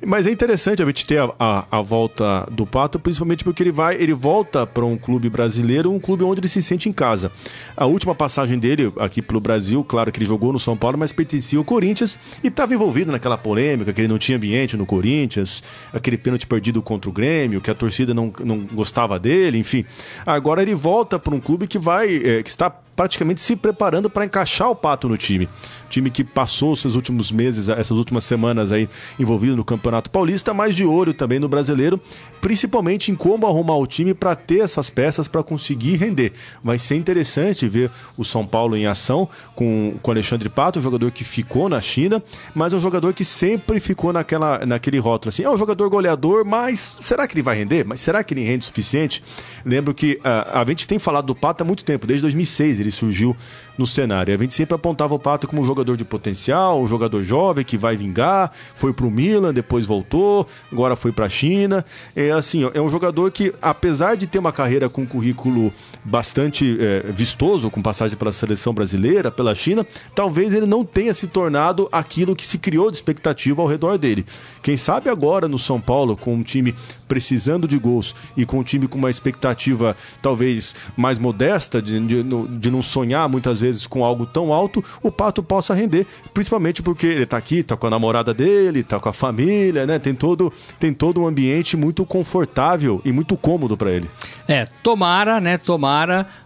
[0.04, 3.72] Mas é interessante a gente ter a, a, a, volta do Pato, principalmente porque ele
[3.72, 7.32] vai, ele volta para um clube brasileiro, um clube onde ele se sente em casa.
[7.76, 11.12] A última passagem dele aqui pelo Brasil, claro que ele jogou no São Paulo, mas
[11.12, 15.64] pertencia ao Corinthians e estava envolvido naquela polêmica que ele não tinha ambiente no Corinthians,
[15.94, 19.86] aquele pênalti perdido contra o Grêmio, que a torcida não, não gostava dele, enfim.
[20.26, 24.26] Agora ele volta para um clube que vai, é, que está praticamente se preparando para
[24.26, 25.50] encaixar o Pato no time.
[25.90, 30.76] Time que passou seus últimos meses, essas últimas semanas aí envolvido no Campeonato Paulista, mas
[30.76, 32.00] de olho também no Brasileiro,
[32.42, 36.34] principalmente em como arrumar o time para ter essas peças para conseguir render.
[36.64, 41.12] Vai ser interessante ver o São Paulo em ação com o Alexandre Pato, um jogador
[41.12, 42.22] que ficou na China,
[42.54, 46.46] mas é um jogador que sempre ficou naquela, naquele rótulo assim, é um jogador goleador,
[46.46, 47.86] mas será que ele vai render?
[47.86, 49.24] Mas será que ele rende o suficiente?
[49.66, 52.92] Lembro que uh, a gente tem falado do Pato há muito tempo, desde 2006 ele
[52.92, 53.36] surgiu
[53.78, 54.34] no cenário.
[54.34, 57.78] A gente sempre apontava o Pato como um jogador de potencial, um jogador jovem que
[57.78, 61.84] vai vingar, foi pro Milan, depois voltou, agora foi pra China.
[62.16, 65.74] É assim, é um jogador que, apesar de ter uma carreira com currículo
[66.06, 71.26] bastante é, vistoso, com passagem pela seleção brasileira, pela China, talvez ele não tenha se
[71.28, 74.24] tornado aquilo que se criou de expectativa ao redor dele.
[74.62, 76.76] Quem sabe agora no São Paulo, com um time
[77.08, 82.24] precisando de gols e com um time com uma expectativa talvez mais modesta, de, de,
[82.24, 87.08] de não sonhar muitas vezes com algo tão alto, o Pato possa render, principalmente porque
[87.08, 89.98] ele tá aqui, tá com a namorada dele, tá com a família, né?
[89.98, 94.10] Tem todo, tem todo um ambiente muito confortável e muito cômodo para ele.
[94.48, 95.58] É, tomara, né?
[95.58, 95.95] Tomara.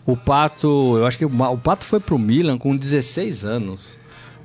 [0.05, 3.97] O Pato, eu acho que o Pato foi pro Milan com 16 anos.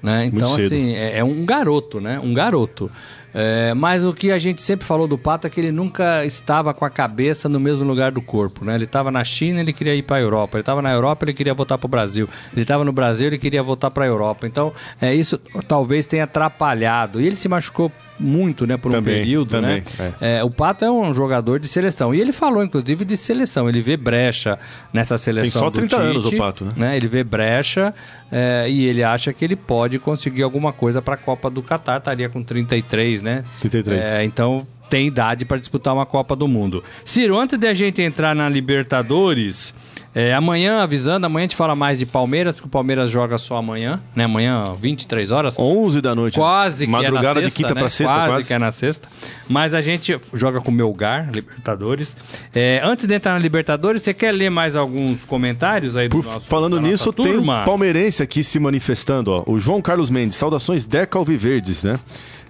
[0.05, 0.27] Né?
[0.27, 2.21] Então, assim, é, é, um garoto, né?
[2.23, 2.91] Um garoto.
[3.33, 6.75] É, mas o que a gente sempre falou do Pato é que ele nunca estava
[6.75, 8.75] com a cabeça no mesmo lugar do corpo, né?
[8.75, 10.59] Ele estava na China, ele queria ir para a Europa.
[10.59, 12.29] Ele estava na Europa, ele queria voltar para o Brasil.
[12.53, 14.47] Ele estava no Brasil, ele queria voltar para a Europa.
[14.47, 17.19] Então, é isso talvez tenha atrapalhado.
[17.19, 19.83] E ele se machucou muito, né, por um também, período, né?
[19.83, 20.15] também, né?
[20.21, 20.37] É.
[20.39, 22.15] É, o Pato é um jogador de seleção.
[22.15, 23.69] E ele falou, inclusive, de seleção.
[23.69, 24.59] Ele vê brecha
[24.93, 25.51] nessa seleção.
[25.53, 26.73] Tem só 30 Tite, anos o Pato, né?
[26.77, 26.97] né?
[26.97, 27.93] Ele vê brecha
[28.31, 31.99] é, e ele acha que ele pode conseguir alguma coisa para a Copa do Catar.
[31.99, 33.45] Estaria com 33, né?
[33.59, 34.05] 33.
[34.05, 36.85] É, então tem idade para disputar uma Copa do Mundo.
[37.05, 39.75] Ciro, antes de a gente entrar na Libertadores,
[40.15, 43.57] é, amanhã, avisando, amanhã a gente fala mais de Palmeiras, porque o Palmeiras joga só
[43.57, 44.25] amanhã, né?
[44.25, 45.57] Amanhã, 23 horas.
[45.59, 46.39] 11 da noite.
[46.39, 47.81] Quase Madrugada que é de quinta né?
[47.81, 48.47] para sexta, quase, quase.
[48.47, 49.09] que é na sexta.
[49.49, 52.17] Mas a gente joga com o Melgar, Libertadores.
[52.55, 56.25] É, antes de entrar na Libertadores, você quer ler mais alguns comentários aí do Por,
[56.25, 59.43] nosso, Falando nisso, tem um palmeirense aqui se manifestando, ó.
[59.47, 61.95] O João Carlos Mendes, saudações Deca Alviverdes, né?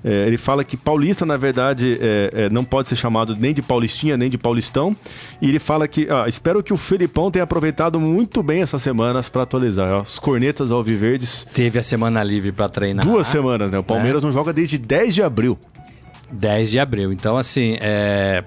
[0.05, 3.63] É, ele fala que paulista, na verdade, é, é, não pode ser chamado nem de
[3.63, 4.95] paulistinha, nem de paulistão.
[5.41, 9.31] E ele fala que, ó, espero que o Felipão tenha aproveitado muito bem essas semanas
[9.31, 9.91] para atualizar.
[9.91, 11.47] Ó, os cornetas alviverdes.
[11.55, 13.05] Teve a semana livre para treinar.
[13.05, 13.79] Duas semanas, né?
[13.79, 15.59] O Palmeiras não joga desde 10 de abril.
[16.31, 17.11] 10 de abril.
[17.11, 18.45] Então, assim, é...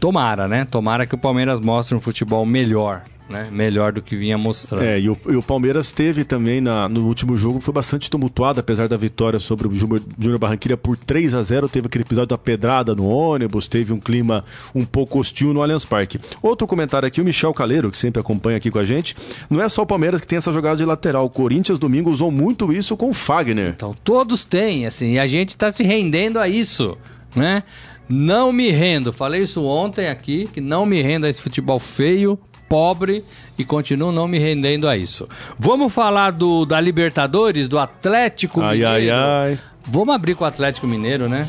[0.00, 0.64] tomara, né?
[0.64, 3.48] Tomara que o Palmeiras mostre um futebol melhor né?
[3.50, 4.84] Melhor do que vinha mostrando.
[4.84, 8.60] É, e o, e o Palmeiras teve também na, no último jogo, foi bastante tumultuado,
[8.60, 12.38] apesar da vitória sobre o Júnior Barranquilla por 3 a 0 Teve aquele episódio da
[12.38, 16.20] pedrada no ônibus, teve um clima um pouco hostil no Allianz Parque.
[16.42, 19.16] Outro comentário aqui, o Michel Caleiro, que sempre acompanha aqui com a gente.
[19.50, 21.26] Não é só o Palmeiras que tem essa jogada de lateral.
[21.26, 23.70] O Corinthians domingo usou muito isso com o Fagner.
[23.76, 26.96] Então, todos têm, assim, e a gente está se rendendo a isso,
[27.34, 27.62] né?
[28.08, 29.12] Não me rendo.
[29.12, 33.24] Falei isso ontem aqui, que não me rendo a esse futebol feio, pobre
[33.58, 35.28] e continuo não me rendendo a isso.
[35.58, 39.14] Vamos falar do da Libertadores, do Atlético ai, Mineiro.
[39.14, 39.58] Ai, ai.
[39.84, 41.46] Vamos abrir com o Atlético Mineiro, né?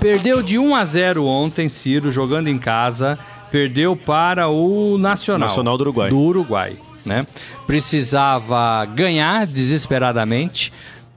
[0.00, 3.18] Perdeu de 1 a 0 ontem, Ciro, jogando em casa.
[3.52, 5.48] Perdeu para o Nacional.
[5.48, 6.10] Nacional do Uruguai.
[6.10, 7.26] Do Uruguai, né?
[7.66, 10.72] Precisava ganhar desesperadamente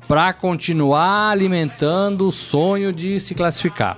[0.08, 3.98] para continuar alimentando o sonho de se classificar.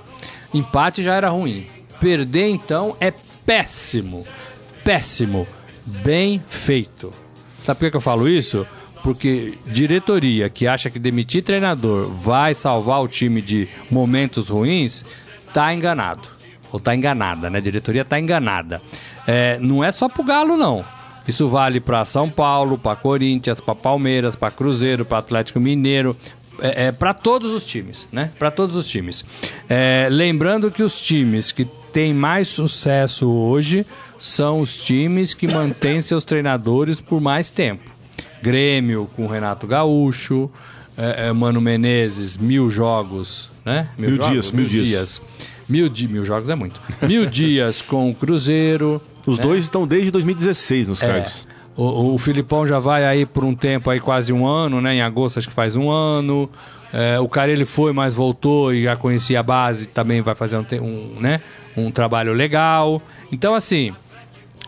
[0.54, 1.66] Empate já era ruim.
[2.00, 3.12] Perder, então, é
[3.44, 4.26] péssimo.
[4.84, 5.46] Péssimo.
[5.86, 7.12] Bem feito.
[7.64, 8.66] Sabe por que eu falo isso?
[9.02, 15.04] Porque diretoria que acha que demitir treinador vai salvar o time de momentos ruins,
[15.52, 16.28] tá enganado.
[16.70, 17.58] Ou tá enganada, né?
[17.58, 18.82] A diretoria tá enganada.
[19.26, 20.84] É, não é só pro Galo, não.
[21.26, 26.16] Isso vale para São Paulo, para Corinthians, para Palmeiras, para Cruzeiro, para Atlético Mineiro,
[26.60, 28.30] é, é para todos os times, né?
[28.38, 29.24] Para todos os times.
[29.68, 33.84] É, lembrando que os times que têm mais sucesso hoje
[34.18, 37.82] são os times que mantêm seus treinadores por mais tempo.
[38.42, 40.50] Grêmio com Renato Gaúcho,
[40.96, 43.88] é, é Mano Menezes, mil jogos, né?
[43.96, 44.32] Mil, mil jogos?
[44.32, 44.88] dias, mil, mil dias.
[44.88, 45.22] dias.
[45.68, 46.80] Mil, di mil jogos é muito.
[47.02, 49.00] Mil dias com o Cruzeiro.
[49.26, 49.44] Os né?
[49.44, 51.06] dois estão desde 2016 nos é.
[51.06, 51.46] cargos.
[51.76, 54.94] O, o Filipão já vai aí por um tempo aí, quase um ano, né?
[54.94, 56.50] Em agosto acho que faz um ano.
[56.92, 60.56] É, o cara ele foi, mas voltou e já conhecia a base, também vai fazer
[60.56, 61.40] um, um, né,
[61.86, 63.00] um trabalho legal.
[63.30, 63.94] Então, assim,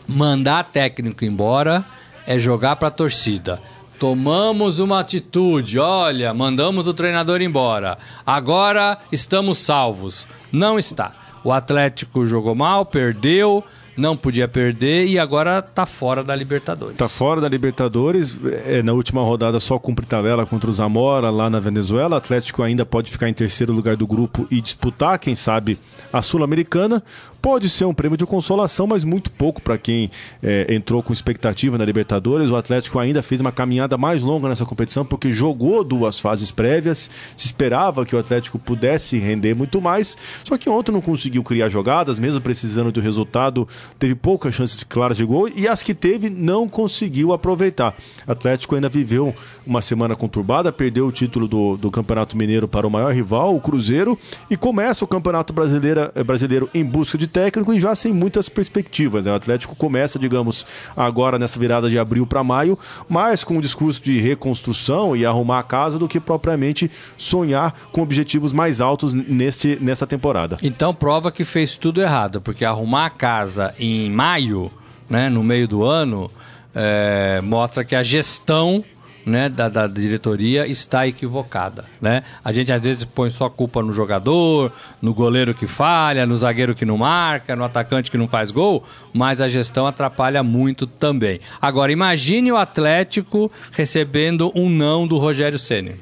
[0.07, 1.85] mandar técnico embora
[2.27, 3.61] é jogar para a torcida.
[3.99, 7.99] Tomamos uma atitude, olha, mandamos o treinador embora.
[8.25, 10.27] Agora estamos salvos.
[10.51, 11.13] Não está.
[11.45, 13.63] O Atlético jogou mal, perdeu
[14.01, 16.97] não podia perder e agora tá fora da Libertadores.
[16.97, 18.35] Tá fora da Libertadores,
[18.67, 22.17] é, na última rodada só cumpre tabela contra o Zamora lá na Venezuela.
[22.17, 25.79] O Atlético ainda pode ficar em terceiro lugar do grupo e disputar, quem sabe,
[26.13, 27.03] a Sul-Americana.
[27.43, 30.11] Pode ser um prêmio de consolação, mas muito pouco para quem
[30.43, 32.51] é, entrou com expectativa na Libertadores.
[32.51, 37.09] O Atlético ainda fez uma caminhada mais longa nessa competição porque jogou duas fases prévias.
[37.39, 41.71] Se esperava que o Atlético pudesse render muito mais, só que ontem não conseguiu criar
[41.71, 43.67] jogadas, mesmo precisando do resultado
[43.99, 47.95] teve poucas chances claras de gol e as que teve não conseguiu aproveitar.
[48.27, 49.35] O Atlético ainda viveu
[49.67, 53.61] uma semana conturbada, perdeu o título do, do Campeonato Mineiro para o maior rival, o
[53.61, 54.19] Cruzeiro,
[54.51, 58.49] e começa o Campeonato Brasileiro, eh, brasileiro em busca de técnico e já sem muitas
[58.49, 59.25] perspectivas.
[59.25, 59.33] Né?
[59.33, 64.03] O Atlético começa, digamos, agora nessa virada de abril para maio, mais com um discurso
[64.03, 69.79] de reconstrução e arrumar a casa do que propriamente sonhar com objetivos mais altos neste,
[69.81, 70.59] nessa temporada.
[70.63, 74.71] Então prova que fez tudo errado, porque arrumar a casa em maio,
[75.09, 76.31] né, no meio do ano,
[76.75, 78.85] é, mostra que a gestão
[79.25, 81.85] né, da, da, diretoria está equivocada.
[82.01, 82.23] Né?
[82.45, 86.75] A gente às vezes põe só culpa no jogador, no goleiro que falha, no zagueiro
[86.75, 91.41] que não marca, no atacante que não faz gol, mas a gestão atrapalha muito também.
[91.61, 95.97] Agora, imagine o Atlético recebendo um não do Rogério Ceni.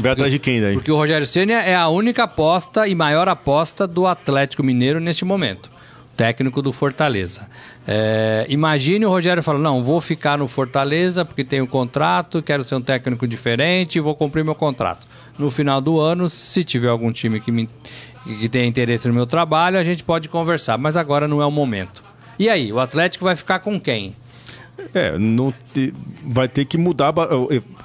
[0.00, 0.74] Vai atrás de quem daí?
[0.74, 5.24] Porque o Rogério Ceni é a única aposta e maior aposta do Atlético Mineiro neste
[5.24, 5.71] momento
[6.16, 7.46] técnico do Fortaleza.
[7.86, 12.74] É, imagine o Rogério falando: não, vou ficar no Fortaleza porque tenho contrato, quero ser
[12.74, 15.06] um técnico diferente, vou cumprir meu contrato.
[15.38, 17.68] No final do ano, se tiver algum time que, me,
[18.40, 21.50] que tenha interesse no meu trabalho, a gente pode conversar, mas agora não é o
[21.50, 22.02] momento.
[22.38, 24.14] E aí, o Atlético vai ficar com quem?
[24.94, 25.94] É, não te,
[26.24, 27.12] vai ter que mudar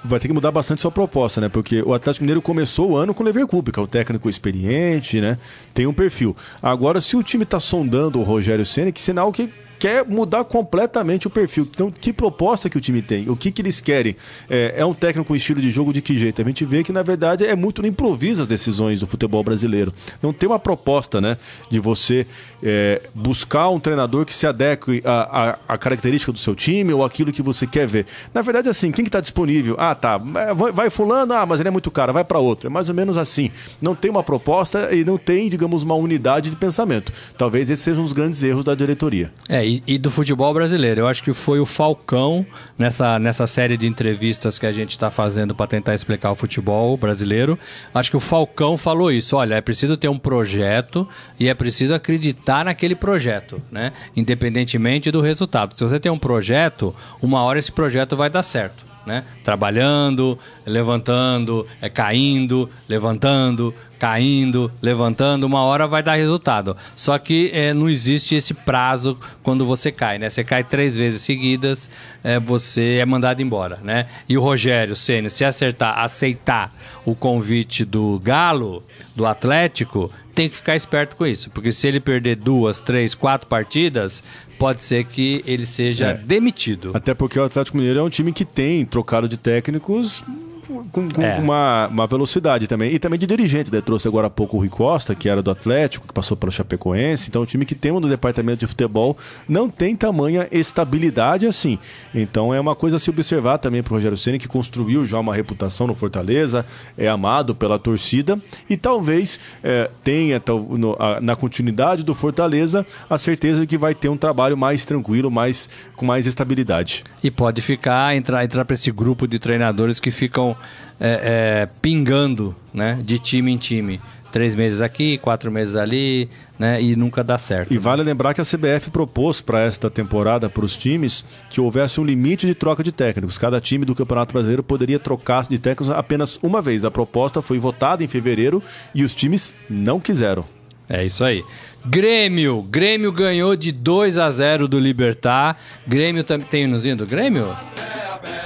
[0.07, 1.49] vai ter que mudar bastante sua proposta, né?
[1.49, 5.21] Porque o Atlético Mineiro começou o ano com o Leverkusen, que é o técnico experiente,
[5.21, 5.37] né?
[5.73, 6.35] Tem um perfil.
[6.61, 11.27] Agora, se o time está sondando o Rogério Ceni, que sinal que quer mudar completamente
[11.27, 11.67] o perfil.
[11.69, 13.29] Então, que proposta que o time tem?
[13.29, 14.15] O que, que eles querem?
[14.49, 16.41] É, é um técnico com estilo de jogo de que jeito?
[16.41, 19.93] A gente vê que, na verdade, é muito no improviso as decisões do futebol brasileiro.
[20.21, 21.37] Não tem uma proposta, né?
[21.69, 22.25] De você
[22.63, 27.03] é, buscar um treinador que se adeque à, à, à, característica do seu time ou
[27.03, 28.05] aquilo que você quer ver.
[28.33, 29.75] Na verdade, assim, quem que está disponível?
[29.77, 32.67] Ah, tá, vai, vai fulano, ah, mas ele é muito caro, vai para outro.
[32.67, 33.51] É mais ou menos assim.
[33.81, 37.11] Não tem uma proposta e não tem, digamos, uma unidade de pensamento.
[37.37, 39.31] Talvez esses sejam os grandes erros da diretoria.
[39.47, 41.01] É, e, e do futebol brasileiro.
[41.01, 42.45] Eu acho que foi o Falcão,
[42.77, 46.95] nessa, nessa série de entrevistas que a gente está fazendo para tentar explicar o futebol
[46.95, 47.59] brasileiro.
[47.93, 49.35] Acho que o Falcão falou isso.
[49.35, 51.07] Olha, é preciso ter um projeto
[51.39, 53.91] e é preciso acreditar naquele projeto, né?
[54.15, 55.75] Independentemente do resultado.
[55.75, 58.87] Se você tem um projeto, uma hora esse projeto vai dar certo.
[59.05, 59.23] Né?
[59.41, 66.77] Trabalhando, levantando, é, caindo, levantando, caindo, levantando, uma hora vai dar resultado.
[66.95, 70.29] Só que é, não existe esse prazo quando você cai, né?
[70.29, 71.89] Você cai três vezes seguidas,
[72.23, 74.07] é, você é mandado embora, né?
[74.27, 76.71] E o Rogério Senna, se acertar, aceitar
[77.05, 78.83] o convite do Galo,
[79.15, 83.47] do Atlético, tem que ficar esperto com isso, porque se ele perder duas, três, quatro
[83.47, 84.23] partidas,
[84.59, 86.13] pode ser que ele seja é.
[86.13, 86.91] demitido.
[86.93, 90.23] Até porque o Atlético Mineiro é um time que tem trocado de técnicos
[90.67, 91.39] com, com é.
[91.39, 92.93] uma, uma velocidade também.
[92.93, 93.81] E também de dirigente, né?
[93.81, 97.29] Trouxe agora há pouco o Rui Costa, que era do Atlético, que passou pelo Chapecoense.
[97.29, 101.79] Então, o time que tem um no departamento de futebol não tem tamanha estabilidade assim.
[102.13, 105.19] Então, é uma coisa a se observar também para o Rogério Ceni que construiu já
[105.19, 106.65] uma reputação no Fortaleza,
[106.97, 108.37] é amado pela torcida
[108.69, 110.41] e talvez é, tenha
[110.77, 114.85] no, a, na continuidade do Fortaleza a certeza de que vai ter um trabalho mais
[114.85, 117.03] tranquilo, mais, com mais estabilidade.
[117.23, 120.56] E pode ficar, entrar, entrar para esse grupo de treinadores que ficam
[120.99, 123.99] é, é, pingando né, de time em time.
[124.31, 126.81] Três meses aqui, quatro meses ali, né?
[126.81, 127.73] E nunca dá certo.
[127.73, 131.99] E vale lembrar que a CBF propôs para esta temporada para os times que houvesse
[132.01, 133.37] um limite de troca de técnicos.
[133.37, 136.83] Cada time do Campeonato Brasileiro poderia trocar de técnicos apenas uma vez.
[136.83, 138.61] A proposta foi votada em fevereiro
[138.93, 140.43] e os times não quiseram.
[140.89, 141.43] É isso aí.
[141.85, 142.61] Grêmio.
[142.63, 145.57] Grêmio ganhou de 2 a 0 do Libertar.
[145.85, 147.55] Grêmio também tem o do Grêmio?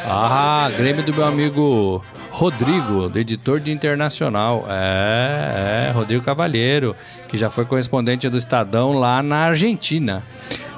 [0.06, 4.66] Ah, Grêmio do meu amigo Rodrigo, do editor de Internacional.
[4.70, 6.96] É, é, Rodrigo Cavalheiro,
[7.28, 10.24] que já foi correspondente do Estadão lá na Argentina.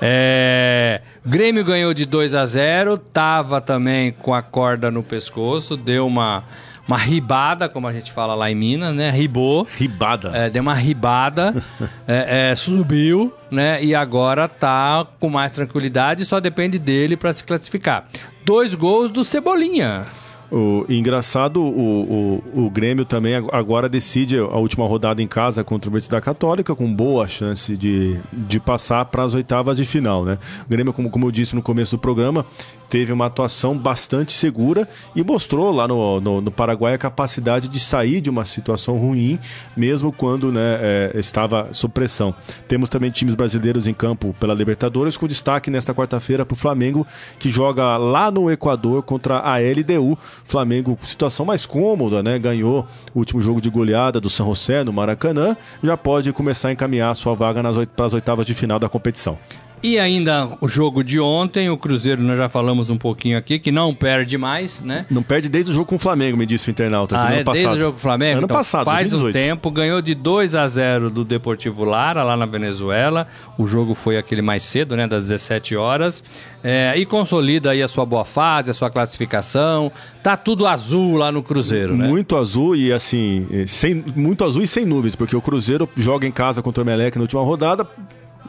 [0.01, 6.05] É, Grêmio ganhou de 2 a 0, tava também com a corda no pescoço, deu
[6.05, 6.43] uma
[6.87, 9.09] uma ribada, como a gente fala lá em Minas, né?
[9.09, 9.65] Ribou.
[9.77, 10.31] Ribada.
[10.33, 11.55] É, deu uma ribada,
[12.07, 13.83] é, é, subiu, né?
[13.83, 18.05] E agora tá com mais tranquilidade, só depende dele para se classificar.
[18.45, 20.05] Dois gols do Cebolinha.
[20.51, 25.87] O, engraçado, o, o, o Grêmio também agora decide a última rodada em casa contra
[25.87, 30.23] o Universidade Católica, com boa chance de, de passar para as oitavas de final.
[30.23, 30.37] Né?
[30.63, 32.45] O Grêmio, como, como eu disse no começo do programa,
[32.89, 37.79] teve uma atuação bastante segura e mostrou lá no, no, no Paraguai a capacidade de
[37.79, 39.39] sair de uma situação ruim,
[39.75, 42.33] mesmo quando né, é, estava sob pressão.
[42.67, 47.05] Temos também times brasileiros em campo pela Libertadores, com destaque nesta quarta-feira para o Flamengo,
[47.39, 50.17] que joga lá no Equador contra a LDU.
[50.45, 52.37] Flamengo, situação mais cômoda, né?
[52.39, 56.71] Ganhou o último jogo de goleada do San José no Maracanã, já pode começar a
[56.71, 59.37] encaminhar sua vaga nas para as oitavas de final da competição.
[59.83, 63.69] E ainda o jogo de ontem, o Cruzeiro, nós já falamos um pouquinho aqui, que
[63.69, 65.05] não perde mais, né?
[65.11, 67.17] Não perde desde o jogo com o Flamengo, me disse o internauta.
[67.17, 67.63] Ah, ano é passado.
[67.65, 68.37] desde o jogo com o Flamengo?
[68.37, 69.37] Ano Então, passado, Faz 2018.
[69.37, 73.27] um tempo, ganhou de 2 a 0 do Deportivo Lara, lá na Venezuela.
[73.57, 76.23] O jogo foi aquele mais cedo, né, das 17 horas.
[76.63, 79.91] É, e consolida aí a sua boa fase, a sua classificação.
[80.23, 82.07] Tá tudo azul lá no Cruzeiro, né?
[82.07, 86.25] Muito azul e assim, eh, sem, muito azul e sem nuvens, porque o Cruzeiro joga
[86.25, 87.85] em casa contra o Emelec na última rodada.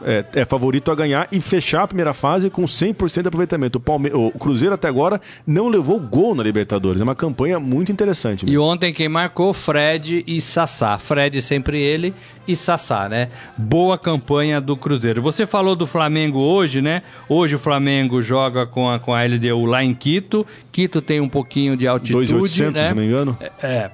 [0.03, 3.77] É, é favorito a ganhar e fechar a primeira fase com 100% de aproveitamento.
[3.77, 4.09] O, Palme...
[4.13, 7.01] o Cruzeiro até agora não levou gol na Libertadores.
[7.01, 8.45] É uma campanha muito interessante.
[8.47, 10.97] E ontem quem marcou, Fred e Sassá.
[10.97, 12.13] Fred sempre ele
[12.47, 13.29] e Sassá, né?
[13.57, 15.21] Boa campanha do Cruzeiro.
[15.21, 17.01] Você falou do Flamengo hoje, né?
[17.29, 20.45] Hoje o Flamengo joga com a, com a LDU lá em Quito.
[20.71, 22.87] Quito tem um pouquinho de altitude, 2.800, né?
[22.87, 23.37] se não me engano.
[23.61, 23.89] É.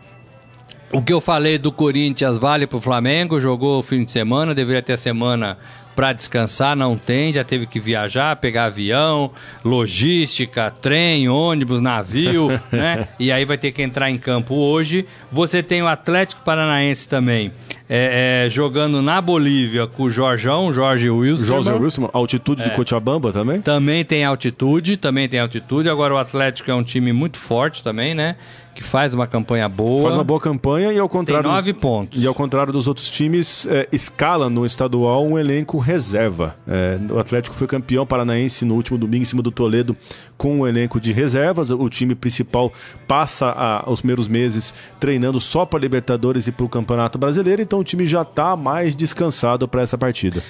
[0.94, 4.82] O que eu falei do Corinthians vale pro Flamengo, jogou o fim de semana, deveria
[4.82, 5.58] ter a semana
[6.02, 9.30] para descansar, não tem, já teve que viajar, pegar avião,
[9.64, 13.08] logística, trem, ônibus, navio, né?
[13.20, 15.06] E aí vai ter que entrar em campo hoje.
[15.32, 17.52] Você tem o Atlético Paranaense também,
[17.88, 21.46] é, é, jogando na Bolívia com o Jorjão, Jorge Wilson.
[21.46, 22.70] José Wilson, altitude É.
[22.70, 23.62] de Cochabamba também.
[23.62, 25.88] Também tem altitude, também tem altitude.
[25.88, 28.38] Agora o Atlético é um time muito forte também, né?
[28.74, 30.04] Que faz uma campanha boa.
[30.04, 31.50] Faz uma boa campanha e ao Tem contrário.
[31.50, 32.24] nove pontos.
[32.24, 36.56] E ao contrário dos outros times, é, escala no estadual um elenco reserva.
[36.68, 39.96] É, o Atlético foi campeão paranaense no último domingo em cima do Toledo
[40.38, 41.70] com um elenco de reservas.
[41.70, 42.72] O time principal
[43.08, 47.80] passa a- os primeiros meses treinando só para Libertadores e para o Campeonato Brasileiro, então
[47.80, 50.42] o time já está mais descansado para essa partida.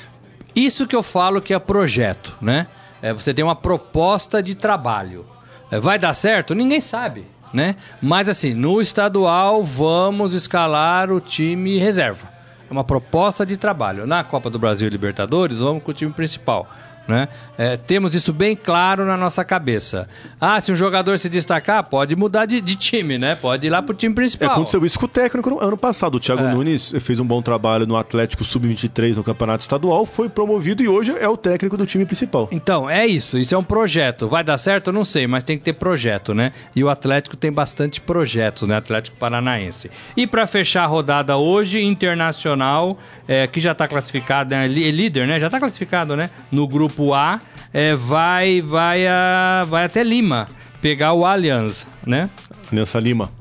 [0.56, 2.68] Isso que eu falo que é projeto, né?
[3.02, 5.26] É, você tem uma proposta de trabalho.
[5.72, 6.54] É, vai dar certo?
[6.54, 7.76] Ninguém sabe, né?
[8.02, 12.28] Mas assim, no estadual vamos escalar o time reserva.
[12.70, 14.08] É uma proposta de trabalho.
[14.08, 16.70] Na Copa do Brasil e Libertadores, vamos com o time principal.
[17.12, 17.28] Né?
[17.58, 20.08] É, temos isso bem claro na nossa cabeça.
[20.40, 23.36] Ah, se um jogador se destacar, pode mudar de, de time, né?
[23.36, 24.52] Pode ir lá pro time É, principal.
[24.52, 26.16] aconteceu isso com o técnico no ano passado.
[26.16, 26.54] O Thiago É.
[26.54, 31.12] Nunes fez um bom trabalho no Atlético Sub-23 no Campeonato Estadual, foi promovido e hoje
[31.20, 32.48] é o técnico do time principal.
[32.50, 33.38] Então, é isso.
[33.38, 34.30] Isso é um projeto.
[34.30, 34.88] Vai dar certo?
[34.88, 36.54] Eu não sei, mas tem que ter projeto, né?
[36.74, 38.78] E o Atlético tem bastante projetos, né?
[38.78, 39.92] Atlético Paranaense.
[40.16, 42.98] E para fechar a rodada hoje, Internacional,
[43.28, 44.66] é, que já tá classificado, né?
[44.66, 45.40] É líder, né?
[45.40, 46.30] Já tá classificado, né?
[46.52, 47.40] No grupo A,
[47.74, 50.48] é, vai, vai, a, vai até Lima
[50.82, 52.30] pegar o Allianz, né?
[52.72, 53.32] Aliança Lima.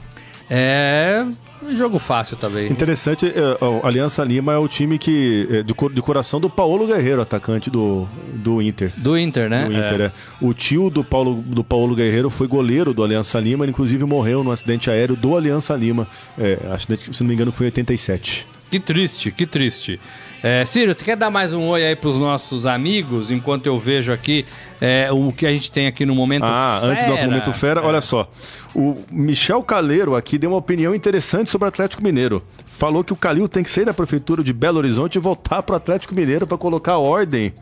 [0.53, 1.25] É.
[1.63, 2.69] um Jogo fácil também.
[2.71, 6.51] Interessante, é, o Aliança Lima é o time que é, de, cor- de coração do
[6.51, 8.93] Paulo Guerreiro, atacante do, do Inter.
[8.97, 9.65] Do Inter, né?
[9.67, 10.13] Do Inter, é.
[10.41, 14.43] O tio do Paulo, do Paulo Guerreiro foi goleiro do Aliança Lima, ele inclusive morreu
[14.43, 16.09] num acidente aéreo do Aliança Lima.
[16.37, 18.47] É, acidente, se não me engano, foi em 87.
[18.71, 20.01] Que triste, que triste.
[20.43, 24.11] É, Ciro, tu quer dar mais um oi aí pros nossos amigos, enquanto eu vejo
[24.11, 24.47] aqui
[24.81, 27.31] é, o que a gente tem aqui no momento Ah, antes do nosso fera?
[27.31, 27.85] momento fera, É.
[27.85, 28.31] olha só.
[28.75, 32.43] O Michel Caleiro aqui deu uma opinião interessante sobre o Atlético Mineiro.
[32.67, 35.75] Falou que o Calil tem que sair da prefeitura de Belo Horizonte e voltar para
[35.75, 37.53] o Atlético Mineiro para colocar ordem.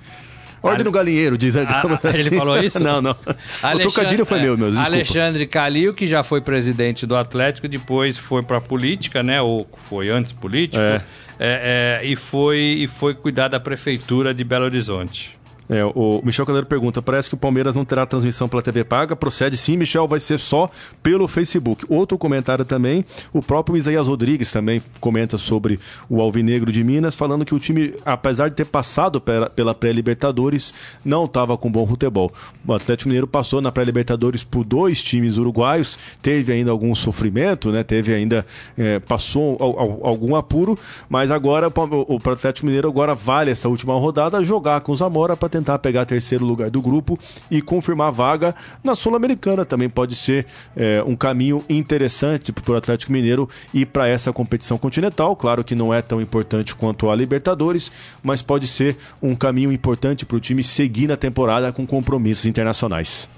[0.62, 2.82] Ordem no galinheiro, diz Ah, ah, ele falou isso?
[2.82, 3.12] Não, não.
[3.12, 4.68] O trocadilho foi é, meu, meu.
[4.68, 4.92] Desculpa.
[4.92, 9.40] Alexandre Calil, que já foi presidente do Atlético, depois foi pra política, né?
[9.40, 10.82] Ou foi antes político.
[10.82, 11.02] É.
[11.40, 15.37] É, é, e, foi, e foi cuidar da prefeitura de Belo Horizonte.
[15.68, 19.14] É, o Michel Caleiro pergunta: parece que o Palmeiras não terá transmissão pela TV paga.
[19.14, 20.70] Procede sim, Michel, vai ser só
[21.02, 21.84] pelo Facebook.
[21.88, 27.44] Outro comentário também, o próprio Isaías Rodrigues também comenta sobre o Alvinegro de Minas, falando
[27.44, 30.72] que o time, apesar de ter passado pela, pré-Libertadores,
[31.04, 32.32] não estava com bom futebol.
[32.66, 37.82] O Atlético Mineiro passou na pré-Libertadores por dois times uruguaios, teve ainda algum sofrimento, né?
[37.82, 38.46] Teve ainda,
[38.76, 43.68] é, passou al- al- algum apuro, mas agora o, o Atlético Mineiro agora vale essa
[43.68, 47.18] última rodada jogar com o Zamora para tentar pegar terceiro lugar do grupo
[47.50, 49.64] e confirmar a vaga na Sul-Americana.
[49.64, 50.46] Também pode ser
[50.76, 55.34] é, um caminho interessante para o Atlético Mineiro ir para essa competição continental.
[55.36, 57.90] Claro que não é tão importante quanto a Libertadores,
[58.22, 63.28] mas pode ser um caminho importante para o time seguir na temporada com compromissos internacionais.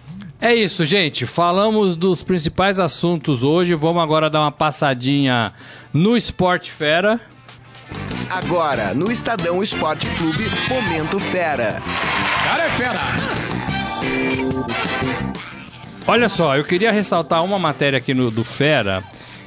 [0.40, 1.26] É isso, gente.
[1.26, 3.74] Falamos dos principais assuntos hoje.
[3.74, 5.52] Vamos agora dar uma passadinha
[5.92, 7.20] no Esporte Fera.
[8.30, 11.82] Agora, no Estadão Esporte Clube, Momento Fera.
[12.50, 13.00] Cara é fera.
[16.04, 19.04] Olha só, eu queria ressaltar uma matéria aqui no, do Fera,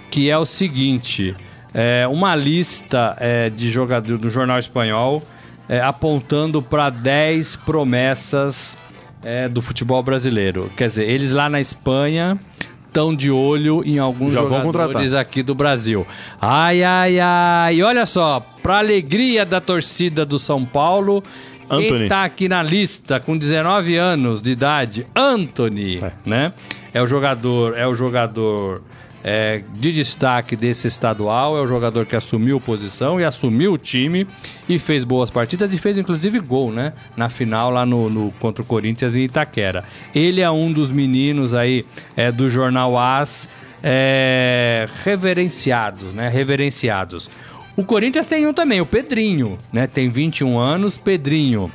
[0.10, 1.36] que é o seguinte:
[1.74, 5.22] é uma lista é, de jogadores do jornal espanhol
[5.68, 8.78] é, apontando para 10 promessas
[9.22, 10.72] é, do futebol brasileiro.
[10.78, 12.40] Quer dizer, eles lá na Espanha
[12.88, 16.06] estão de olho em alguns Já jogadores aqui do Brasil.
[16.40, 17.76] Ai, ai, ai.
[17.76, 21.24] E olha só, para alegria da torcida do São Paulo,
[21.70, 22.08] Quem Anthony.
[22.10, 26.12] tá aqui na lista com 19 anos de idade, Anthony, É.
[26.26, 26.54] né?
[26.94, 28.84] É o jogador, é o jogador
[29.24, 34.28] é, de destaque desse estadual, é o jogador que assumiu posição e assumiu o time
[34.68, 36.92] e fez boas partidas e fez inclusive gol, né?
[37.16, 39.86] Na final lá no, no- contra o Corinthians em Itaquera.
[40.14, 41.86] Ele é um dos meninos aí
[42.18, 43.48] é, do jornal As
[43.82, 46.28] é, reverenciados, né?
[46.30, 47.30] Reverenciados.
[47.76, 49.88] O Corinthians tem um também, o Pedrinho, né?
[49.88, 51.72] Tem 21 anos, Pedrinho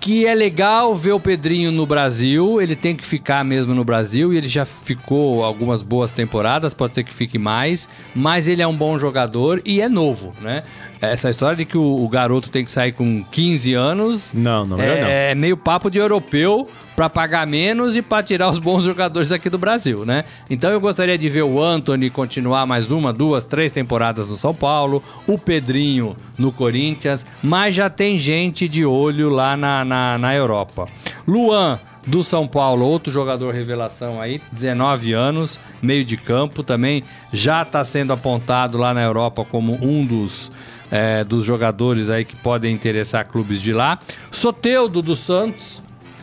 [0.00, 4.32] que é legal ver o Pedrinho no Brasil, ele tem que ficar mesmo no Brasil
[4.32, 8.66] e ele já ficou algumas boas temporadas, pode ser que fique mais, mas ele é
[8.66, 10.62] um bom jogador e é novo, né?
[11.02, 14.78] Essa história de que o, o garoto tem que sair com 15 anos Não, não,
[14.78, 15.06] melhor não.
[15.06, 16.66] é, é meio papo de europeu
[17.00, 20.22] pra pagar menos e pra tirar os bons jogadores aqui do Brasil, né?
[20.50, 24.54] Então eu gostaria de ver o Anthony continuar mais uma, duas, três temporadas no São
[24.54, 30.34] Paulo, o Pedrinho no Corinthians, mas já tem gente de olho lá na, na, na
[30.34, 30.86] Europa.
[31.26, 37.62] Luan do São Paulo, outro jogador revelação aí, 19 anos, meio de campo também, já
[37.62, 40.52] está sendo apontado lá na Europa como um dos
[40.90, 43.98] é, dos jogadores aí que podem interessar clubes de lá.
[44.30, 45.79] Soteudo do Santos,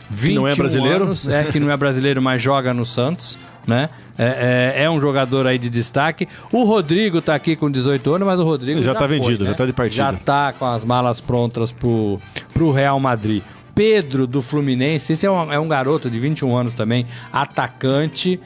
[0.10, 1.04] 21 não é brasileiro?
[1.06, 3.90] anos, é que não é brasileiro, mas joga no Santos, né?
[4.18, 6.28] É, é- é um jogador aí de destaque.
[6.52, 9.44] O Rodrigo tá aqui com 18 anos, mas o Rodrigo Já já, tá foi, vendido,
[9.44, 9.52] né?
[9.52, 9.96] já tá de partida.
[9.96, 12.20] Já tá com as malas prontas pro,
[12.54, 13.44] pro Real Madrid.
[13.76, 18.40] Pedro do Fluminense, esse é um, é um garoto de 21 anos também, atacante,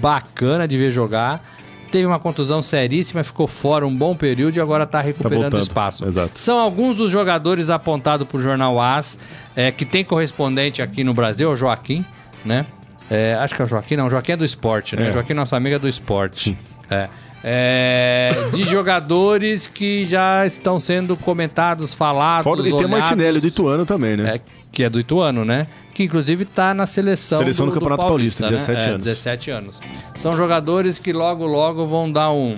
[0.00, 1.42] bacana de ver jogar.
[1.90, 6.06] Teve uma contusão seríssima, ficou fora um bom período e agora tá recuperando voltando, espaço.
[6.06, 6.38] exato.
[6.38, 9.18] São alguns dos jogadores apontados por Jornal As,
[9.56, 12.04] é, que tem correspondente aqui no Brasil, é o Joaquim,
[12.44, 12.66] né?
[13.10, 15.08] É, acho que é o Joaquim, não, o Joaquim é do esporte, né?
[15.08, 15.12] É.
[15.12, 16.58] Joaquim, nosso amigo, é do esporte.
[16.90, 17.08] É.
[17.42, 23.46] É, de jogadores que já estão sendo comentados, falados, Fora e tem o Martinelli do
[23.46, 24.34] Ituano também, né?
[24.34, 24.40] é,
[24.72, 25.66] que é do Ituano, né?
[25.98, 28.50] Que inclusive tá na seleção, Seleção do Campeonato Paulista, né?
[28.50, 29.04] 17 É, anos.
[29.04, 29.80] 17 anos.
[30.14, 32.56] São jogadores que logo, logo vão dar um.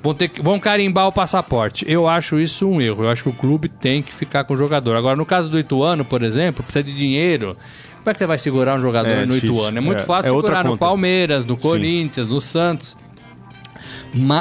[0.00, 1.84] Vão, ter vão carimbar o passaporte.
[1.88, 3.02] Eu acho isso um erro.
[3.02, 4.94] Eu acho que o clube tem que ficar com o jogador.
[4.94, 7.56] Agora, no caso do Ituano, por exemplo, precisa de dinheiro.
[7.96, 9.56] Como é que você vai segurar um jogador É no difícil.
[9.56, 9.78] Ituano?
[9.78, 10.78] É muito É, fácil é segurar no.
[10.78, 12.96] Palmeiras, no Corinthians, no Santos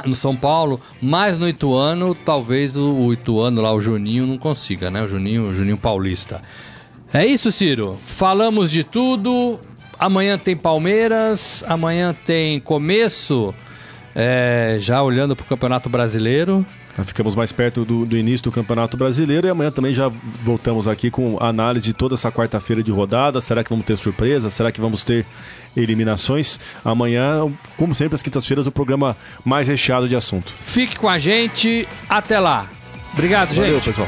[0.05, 4.89] no São Paulo, mas no Ituano, talvez o, o Ituano lá, o Juninho, não consiga,
[4.91, 5.01] né?
[5.03, 6.39] O Juninho, o Juninho Paulista.
[7.13, 7.97] É isso, Ciro.
[8.05, 9.59] Falamos de tudo.
[9.99, 13.53] Amanhã tem Palmeiras, amanhã tem começo,
[14.15, 16.63] é, já olhando para o Campeonato Brasileiro.
[17.05, 20.11] Ficamos mais perto do, do início do Campeonato Brasileiro e amanhã também já
[20.43, 23.39] voltamos aqui com a análise de toda essa quarta-feira de rodada.
[23.39, 24.49] Será que vamos ter surpresa?
[24.49, 25.23] Será que vamos ter
[25.75, 26.59] eliminações?
[26.83, 30.53] Amanhã, como sempre, às quintas-feiras, o programa mais recheado de assunto.
[30.59, 31.87] Fique com a gente.
[32.09, 32.67] Até lá.
[33.13, 33.85] Obrigado, Valeu, gente.
[33.85, 34.07] pessoal.